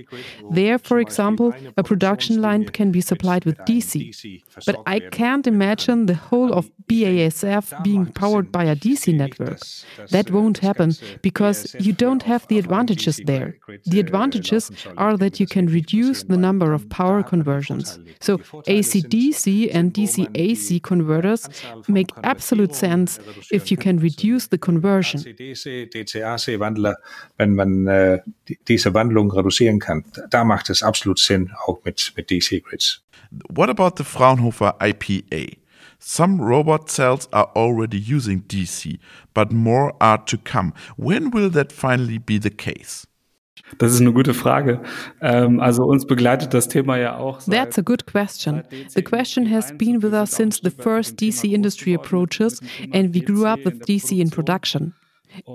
There, 0.52 0.78
for 0.78 1.00
example, 1.00 1.54
a 1.78 1.84
production 1.84 2.42
line 2.42 2.66
can 2.66 2.92
be 2.92 3.00
supplied 3.00 3.46
with 3.46 3.58
DC. 3.60 4.42
But 4.66 4.82
I 4.86 5.00
can't 5.00 5.48
imagine 5.48 6.06
the 6.06 6.16
whole 6.16 6.52
of 6.54 6.70
BASF 6.88 7.82
being 7.84 8.08
powered 8.08 8.52
by 8.52 8.66
a 8.66 8.76
DC 8.76 9.16
network. 9.16 9.60
That 10.10 10.32
won't 10.32 10.58
happen 10.58 10.94
because 11.22 11.76
you 11.80 11.94
don't 11.94 12.24
have 12.24 12.46
the 12.48 12.60
advantages 12.60 13.22
there. 13.26 13.58
The 13.86 14.00
advantages 14.00 14.70
are 14.98 15.16
that 15.18 15.40
you 15.40 15.48
can 15.48 15.68
reduce 15.68 16.24
the 16.24 16.38
number 16.38 16.74
of 16.74 16.90
power 16.90 17.24
conversions. 17.24 18.00
So 18.20 18.42
AC 18.68 19.04
DC 19.04 19.70
and 19.74 19.94
DC 19.94 20.28
AC 20.36 20.80
converters 20.82 21.48
make 21.88 22.10
absolute 22.24 22.76
sense 22.76 23.20
if 23.52 23.72
you 23.72 23.78
can 23.78 23.98
reduce 23.98 24.48
the 24.48 24.58
conversion 24.58 24.89
conversion. 24.90 25.22
DC-DC-Wandler, 25.22 26.98
wenn 27.38 27.56
man 27.56 27.88
äh, 27.88 28.20
diese 28.68 28.94
Wandlung 28.94 29.32
reduzieren 29.32 29.80
kann, 29.80 30.04
da 30.30 30.44
macht 30.44 30.70
es 30.70 30.84
absolut 30.84 31.20
Sinn, 31.20 31.52
auch 31.66 31.84
mit, 31.84 32.14
mit 32.16 32.30
DC-Grids. 32.30 33.04
What 33.50 33.70
about 33.70 33.92
the 33.98 34.04
Fraunhofer 34.04 34.76
IPA? 34.82 35.58
Some 36.00 36.42
robot 36.42 36.90
cells 36.90 37.28
are 37.34 37.50
already 37.56 37.98
using 37.98 38.48
DC, 38.48 39.00
but 39.34 39.52
more 39.52 39.94
are 40.00 40.24
to 40.26 40.38
come. 40.38 40.74
When 40.96 41.32
will 41.32 41.50
that 41.52 41.74
finally 41.74 42.20
be 42.20 42.40
the 42.40 42.50
case? 42.50 43.06
Das 43.78 43.94
ist 43.94 44.02
eine 44.02 44.14
gute 44.14 44.34
Frage. 44.34 44.82
Ähm, 45.22 45.60
also 45.60 45.84
uns 45.84 46.06
begleitet 46.06 46.54
das 46.54 46.68
Thema 46.68 46.98
ja 46.98 47.18
auch. 47.18 47.42
That's 47.44 47.78
a 47.78 47.82
good 47.82 48.06
question. 48.06 48.64
The 48.94 49.04
question 49.04 49.52
has 49.52 49.72
been 49.78 50.02
with 50.02 50.14
us 50.14 50.32
since 50.32 50.60
the 50.64 50.72
first 50.72 51.20
DC 51.20 51.54
industry 51.54 51.94
approaches, 51.94 52.62
and 52.94 53.14
we 53.14 53.22
grew 53.22 53.46
up 53.46 53.60
with 53.64 53.82
DC 53.88 54.20
in 54.20 54.30
production. 54.30 54.94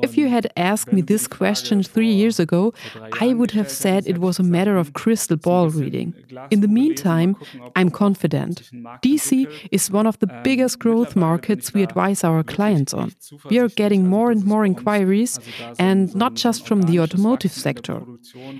If 0.02 0.16
you 0.16 0.28
had 0.28 0.46
asked 0.56 0.92
me 0.92 1.00
this 1.00 1.26
question 1.26 1.82
three 1.82 2.12
years 2.12 2.38
ago, 2.38 2.72
I 3.20 3.34
would 3.34 3.52
have 3.52 3.70
said 3.70 4.06
it 4.06 4.18
was 4.18 4.38
a 4.38 4.42
matter 4.42 4.76
of 4.76 4.92
crystal 4.92 5.36
ball 5.36 5.68
reading. 5.68 6.14
In 6.50 6.60
the 6.60 6.68
meantime, 6.68 7.36
I'm 7.76 7.90
confident. 7.90 8.70
DC 9.02 9.48
is 9.70 9.90
one 9.90 10.06
of 10.06 10.18
the 10.18 10.26
biggest 10.42 10.78
growth 10.78 11.16
markets 11.16 11.72
we 11.74 11.82
advise 11.82 12.24
our 12.24 12.42
clients 12.42 12.94
on. 12.94 13.12
We 13.50 13.58
are 13.58 13.68
getting 13.68 14.08
more 14.08 14.30
and 14.30 14.44
more 14.44 14.64
inquiries, 14.64 15.38
and 15.78 16.14
not 16.14 16.34
just 16.34 16.66
from 16.66 16.82
the 16.82 17.00
automotive 17.00 17.52
sector. 17.52 18.02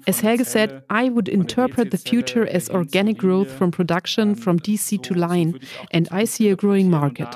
As 0.07 0.21
Helge 0.21 0.45
said, 0.45 0.83
I 0.91 1.09
would 1.09 1.29
interpret 1.29 1.91
the 1.91 1.99
future 1.99 2.47
as 2.47 2.71
organic 2.71 3.19
growth 3.19 3.51
from 3.51 3.71
production 3.71 4.35
from 4.35 4.59
DC 4.59 5.03
to 5.03 5.15
line, 5.15 5.61
and 5.91 6.09
I 6.11 6.25
see 6.25 6.49
a 6.49 6.57
growing 6.57 6.91
market. 6.91 7.29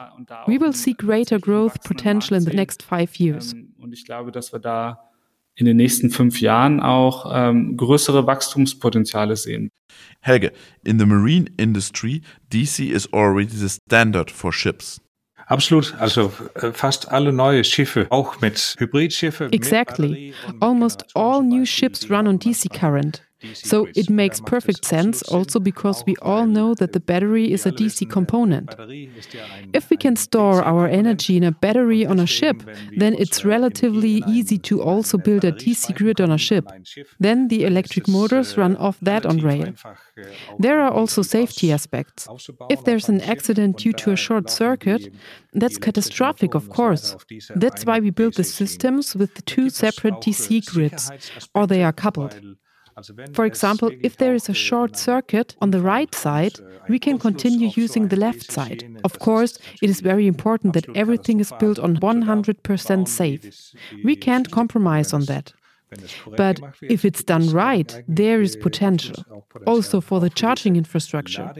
We 0.46 0.58
will 0.58 0.72
see 0.72 0.92
greater 0.92 1.38
growth 1.38 1.82
potential 1.84 2.36
in 2.36 2.44
the 2.44 2.52
next 2.52 2.82
five 2.82 3.16
years. 3.16 3.54
Und 3.88 3.94
ich 3.94 4.04
glaube, 4.04 4.32
dass 4.32 4.52
wir 4.52 4.58
da 4.58 5.08
in 5.54 5.64
den 5.64 5.78
nächsten 5.78 6.10
fünf 6.10 6.42
Jahren 6.42 6.78
auch 6.78 7.32
ähm, 7.34 7.74
größere 7.78 8.26
Wachstumspotenziale 8.26 9.34
sehen. 9.34 9.70
Helge, 10.20 10.52
in 10.84 10.98
the 10.98 11.06
marine 11.06 11.46
industry, 11.56 12.20
DC 12.52 12.80
is 12.80 13.10
already 13.14 13.48
the 13.48 13.70
standard 13.70 14.30
for 14.30 14.52
ships. 14.52 15.00
Absolut. 15.46 15.94
Also 15.98 16.30
äh, 16.56 16.70
fast 16.72 17.10
alle 17.10 17.32
neue 17.32 17.64
Schiffe, 17.64 18.06
auch 18.10 18.42
mit 18.42 18.76
Hybridschiffe. 18.78 19.48
Exactly. 19.52 20.34
Almost 20.60 21.06
all 21.16 21.42
new 21.42 21.64
ships 21.64 22.10
run 22.10 22.28
on 22.28 22.38
DC 22.38 22.70
current. 22.70 23.22
So 23.54 23.86
it 23.94 24.10
makes 24.10 24.40
perfect 24.40 24.84
sense 24.84 25.22
also 25.22 25.60
because 25.60 26.02
we 26.06 26.16
all 26.22 26.46
know 26.46 26.74
that 26.74 26.92
the 26.92 27.00
battery 27.00 27.52
is 27.52 27.66
a 27.66 27.72
DC 27.72 28.10
component. 28.10 28.74
If 29.72 29.90
we 29.90 29.96
can 29.96 30.16
store 30.16 30.62
our 30.62 30.88
energy 30.88 31.36
in 31.36 31.44
a 31.44 31.52
battery 31.52 32.04
on 32.04 32.18
a 32.18 32.26
ship, 32.26 32.62
then 32.96 33.14
it's 33.14 33.44
relatively 33.44 34.22
easy 34.26 34.58
to 34.58 34.82
also 34.82 35.18
build 35.18 35.44
a 35.44 35.52
DC 35.52 35.94
grid 35.94 36.20
on 36.20 36.32
a 36.32 36.38
ship. 36.38 36.68
Then 37.20 37.48
the 37.48 37.64
electric 37.64 38.08
motors 38.08 38.56
run 38.56 38.76
off 38.76 38.98
that 39.02 39.24
on 39.24 39.38
rail. 39.38 39.72
There 40.58 40.80
are 40.80 40.90
also 40.90 41.22
safety 41.22 41.72
aspects. 41.72 42.26
If 42.68 42.84
there's 42.84 43.08
an 43.08 43.20
accident 43.20 43.76
due 43.78 43.92
to 43.94 44.10
a 44.12 44.16
short 44.16 44.50
circuit, 44.50 45.12
that's 45.52 45.78
catastrophic, 45.78 46.54
of 46.54 46.68
course. 46.68 47.16
That's 47.54 47.84
why 47.84 48.00
we 48.00 48.10
build 48.10 48.34
the 48.34 48.44
systems 48.44 49.14
with 49.14 49.34
the 49.34 49.42
two 49.42 49.70
separate 49.70 50.14
DC 50.14 50.66
grids, 50.66 51.10
or 51.54 51.66
they 51.66 51.82
are 51.84 51.92
coupled. 51.92 52.40
For 53.32 53.44
example, 53.44 53.90
if 54.02 54.16
there 54.16 54.34
is 54.34 54.48
a 54.48 54.54
short 54.54 54.96
circuit 54.96 55.54
on 55.60 55.70
the 55.70 55.80
right 55.80 56.14
side, 56.14 56.54
we 56.88 56.98
can 56.98 57.18
continue 57.18 57.70
using 57.76 58.08
the 58.08 58.16
left 58.16 58.50
side. 58.50 58.84
Of 59.04 59.18
course, 59.18 59.58
it 59.82 59.90
is 59.90 60.00
very 60.00 60.26
important 60.26 60.72
that 60.74 60.88
everything 60.94 61.40
is 61.40 61.52
built 61.58 61.78
on 61.78 61.96
100% 61.96 63.08
safe. 63.08 63.74
We 64.04 64.16
can't 64.16 64.50
compromise 64.50 65.12
on 65.12 65.24
that. 65.26 65.52
But 66.36 66.60
if 66.82 67.04
it's 67.04 67.22
done 67.24 67.50
right, 67.50 68.02
there 68.06 68.42
is 68.42 68.56
potential, 68.56 69.24
also 69.66 70.00
for 70.00 70.20
the 70.20 70.30
charging 70.30 70.76
infrastructure. 70.76 71.52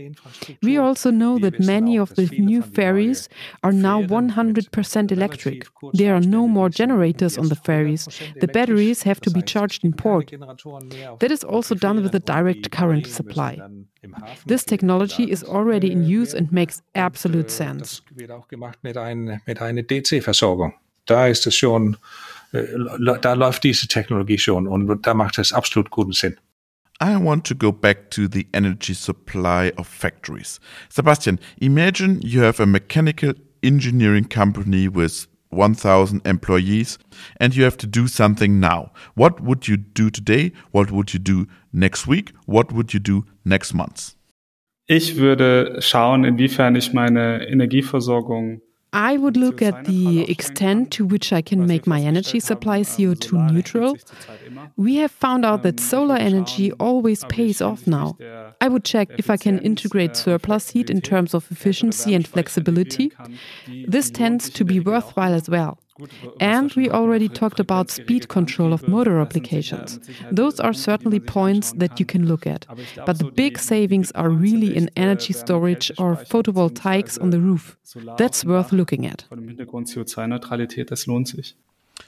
We 0.63 0.77
also 0.77 1.11
know 1.11 1.39
that 1.39 1.61
many 1.61 1.99
of 1.99 2.15
the 2.15 2.27
new 2.39 2.63
ferries 2.63 3.29
are 3.63 3.73
now 3.73 4.03
100% 4.03 5.13
electric. 5.13 5.67
There 5.93 6.15
are 6.15 6.21
no 6.21 6.47
more 6.47 6.69
generators 6.69 7.39
on 7.39 7.49
the 7.49 7.57
ferries. 7.57 8.09
The 8.41 8.49
batteries 8.49 9.03
have 9.03 9.21
to 9.23 9.31
be 9.31 9.43
charged 9.43 9.85
in 9.85 9.93
port. 9.93 10.33
That 11.21 11.31
is 11.31 11.45
also 11.45 11.75
done 11.75 12.03
with 12.03 12.15
a 12.15 12.21
direct 12.21 12.71
current 12.71 13.07
supply. 13.07 13.59
This 14.47 14.65
technology 14.65 15.31
is 15.31 15.43
already 15.43 15.91
in 15.91 16.05
use 16.05 16.35
and 16.35 16.53
makes 16.53 16.83
absolute 16.95 17.51
sense. 17.51 18.03
Da 21.07 21.27
ist 21.27 21.47
es 21.47 21.57
schon 21.57 21.97
Øh, 22.53 23.19
der 23.23 23.37
läuft 23.37 23.65
diese 23.65 23.89
Technologie 23.89 24.39
schon 24.39 24.67
und 24.67 25.07
da 25.07 25.15
macht 25.15 25.39
es 25.39 25.53
absolut 25.53 25.91
guten 25.91 26.13
Sinn. 26.13 26.37
I 27.01 27.15
want 27.15 27.47
to 27.47 27.55
go 27.55 27.71
back 27.71 28.11
to 28.11 28.23
the 28.27 28.49
energy 28.53 28.93
supply 28.93 29.73
of 29.77 29.87
factories. 29.87 30.59
Sebastian, 30.89 31.39
imagine 31.61 32.21
you 32.23 32.43
have 32.43 32.61
a 32.61 32.67
mechanical 32.67 33.35
engineering 33.63 34.29
company 34.29 34.89
with 34.89 35.29
1,000 35.51 36.27
employees 36.27 36.99
and 37.39 37.55
you 37.55 37.65
have 37.65 37.77
to 37.79 37.87
do 37.87 38.09
something 38.09 38.59
now. 38.59 38.91
What 39.15 39.41
would 39.41 39.69
you 39.69 39.77
do 39.77 40.11
today? 40.11 40.53
What 40.73 40.91
would 40.91 41.15
you 41.15 41.21
do 41.21 41.47
next 41.73 42.07
week? 42.09 42.33
What 42.47 42.73
would 42.73 42.93
you 42.93 43.01
do 43.01 43.25
next 43.45 43.75
month? 43.75 44.17
Ich 44.87 45.17
würde 45.17 45.77
schauen, 45.81 46.25
inwiefern 46.25 46.75
ich 46.75 46.95
meine 46.95 47.47
Energieversorgung 47.47 48.63
I 48.99 49.17
would 49.17 49.37
look 49.37 49.63
at 49.63 49.85
the 49.85 50.29
extent 50.29 50.91
to 50.95 51.07
which 51.07 51.33
I 51.33 51.41
can 51.41 51.69
make 51.69 51.87
my 51.87 52.01
energy 52.01 52.41
supply 52.41 52.81
CO2 52.81 53.53
neutral. 53.53 53.97
We 54.77 54.97
have 54.97 55.13
found 55.13 55.45
out 55.45 55.63
that 55.63 55.79
solar 55.79 56.17
energy 56.17 56.73
always 56.73 57.25
pays 57.27 57.63
off 57.63 57.87
now. 57.87 58.17
I 58.61 58.67
would 58.67 58.85
check 58.85 59.09
if 59.17 59.31
I 59.31 59.37
can 59.37 59.61
integrate 59.61 60.17
surplus 60.17 60.71
heat 60.71 60.91
in 60.91 61.01
terms 61.01 61.33
of 61.33 61.49
efficiency 61.53 62.13
and 62.13 62.27
flexibility. 62.27 63.13
This 63.87 64.11
tends 64.11 64.51
to 64.51 64.65
be 64.65 64.81
worthwhile 64.81 65.33
as 65.33 65.49
well. 65.49 65.79
And 66.41 66.73
we 66.75 66.91
already 66.91 67.29
talked 67.29 67.61
about 67.61 67.91
speed 67.91 68.29
control 68.29 68.73
of 68.73 68.87
motor 68.89 69.19
applications. 69.19 69.99
Those 70.31 70.61
are 70.61 70.73
certainly 70.73 71.21
points 71.21 71.73
that 71.73 71.99
you 71.99 72.07
can 72.07 72.27
look 72.27 72.47
at. 72.47 72.67
But 73.07 73.19
the 73.19 73.31
big 73.31 73.59
savings 73.59 74.13
are 74.13 74.31
really 74.31 74.77
in 74.77 74.91
energy 74.97 75.33
storage 75.33 75.91
or 75.99 76.17
photovoltaics 76.17 77.21
on 77.21 77.31
the 77.31 77.41
roof. 77.41 77.77
That's 78.17 78.45
worth 78.45 78.73
looking 78.73 79.07
at. 79.07 79.25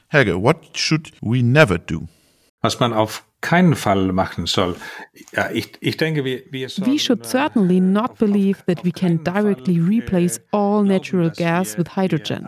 Helge, 0.09 0.35
what 0.35 0.76
should 0.76 1.11
we 1.20 1.42
never 1.42 1.79
do? 1.79 2.09
Was 2.62 2.79
man 2.79 2.92
auf 2.92 3.25
keinen 3.40 3.75
Fall 3.75 4.12
machen 4.12 4.46
soll. 4.46 4.77
Ja, 5.35 5.51
ich, 5.51 5.73
ich 5.81 5.96
denke, 5.96 6.25
wir, 6.25 6.42
wir 6.51 6.68
we 6.79 6.99
should 6.99 7.25
certainly 7.25 7.81
not 7.81 8.18
believe 8.18 8.62
that 8.66 8.85
we 8.85 8.92
can 8.92 9.23
directly 9.25 9.79
replace 9.79 10.40
all 10.53 10.83
natural 10.83 11.31
gas 11.31 11.79
with 11.79 11.96
hydrogen. 11.96 12.46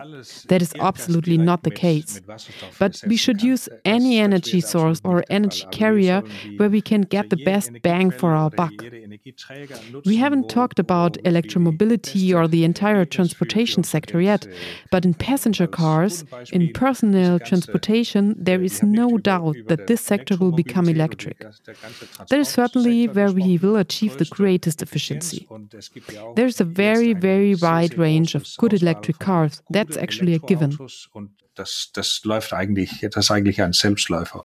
That 0.49 0.61
is 0.61 0.73
absolutely 0.79 1.37
not 1.37 1.63
the 1.63 1.71
case. 1.71 2.21
But 2.79 3.01
we 3.07 3.17
should 3.17 3.41
use 3.41 3.69
any 3.83 4.19
energy 4.19 4.61
source 4.61 4.99
or 5.03 5.23
energy 5.29 5.65
carrier 5.71 6.21
where 6.57 6.69
we 6.69 6.81
can 6.81 7.01
get 7.01 7.29
the 7.29 7.43
best 7.43 7.71
bang 7.81 8.11
for 8.11 8.33
our 8.35 8.51
buck. 8.51 8.73
We 10.05 10.17
haven't 10.17 10.49
talked 10.49 10.79
about 10.79 11.13
electromobility 11.23 12.33
or 12.35 12.47
the 12.47 12.63
entire 12.65 13.05
transportation 13.05 13.83
sector 13.83 14.19
yet, 14.21 14.45
but 14.91 15.05
in 15.05 15.13
passenger 15.13 15.67
cars, 15.67 16.25
in 16.51 16.73
personal 16.73 17.39
transportation, 17.39 18.35
there 18.37 18.61
is 18.61 18.83
no 18.83 19.17
doubt 19.17 19.55
that 19.67 19.87
this 19.87 20.01
sector 20.01 20.35
will 20.35 20.51
become 20.51 20.89
electric. 20.89 21.39
That 21.39 22.39
is 22.39 22.49
certainly 22.49 23.07
where 23.07 23.31
we 23.31 23.57
will 23.57 23.77
achieve 23.77 24.17
the 24.17 24.25
greatest 24.25 24.81
efficiency. 24.81 25.47
There's 26.35 26.59
a 26.59 26.65
very, 26.65 27.13
very 27.13 27.55
wide 27.55 27.97
range 27.97 28.35
of 28.35 28.45
good 28.57 28.73
electric 28.73 29.19
cars. 29.19 29.61
That's 29.69 29.95
actually 29.95 30.33
a 30.33 30.39
given. 30.39 30.77
Das, 31.55 31.91
das 31.93 32.21
läuft 32.23 32.53
eigentlich, 32.53 33.05
das 33.11 33.25
ist 33.25 33.31
eigentlich 33.31 33.61
ein 33.61 33.73
Selbstläufer. 33.73 34.43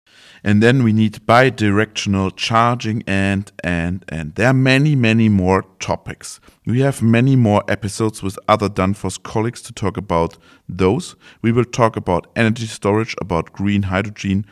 And 0.43 0.61
then 0.61 0.85
we 0.85 0.93
need 0.93 1.25
bi-directional 1.25 2.31
charging 2.35 3.03
and, 3.07 3.51
and, 3.63 4.03
and. 4.11 4.35
There 4.35 4.47
are 4.47 4.53
many, 4.53 4.95
many 4.95 5.29
more 5.29 5.63
topics. 5.79 6.39
We 6.65 6.83
have 6.83 7.03
many 7.03 7.35
more 7.35 7.63
episodes 7.67 8.23
with 8.23 8.37
other 8.47 8.69
Danfoss 8.69 9.21
colleagues 9.21 9.61
to 9.63 9.73
talk 9.73 9.97
about 9.97 10.37
those. 10.69 11.15
We 11.41 11.51
will 11.51 11.65
talk 11.65 11.97
about 11.97 12.27
energy 12.35 12.67
storage, 12.67 13.15
about 13.21 13.51
green 13.51 13.83
hydrogen, 13.83 14.45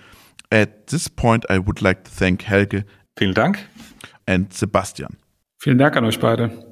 at 0.52 0.88
this 0.88 1.08
point, 1.08 1.46
I 1.50 1.60
would 1.60 1.82
like 1.82 2.04
to 2.04 2.12
thank 2.12 2.44
Helge. 2.44 2.84
Vielen 3.18 3.34
Dank. 3.34 3.60
And 4.28 4.54
Sebastian. 4.54 5.18
Vielen 5.58 5.78
Dank 5.78 5.96
an 5.96 6.06
euch 6.06 6.20
beide. 6.20 6.71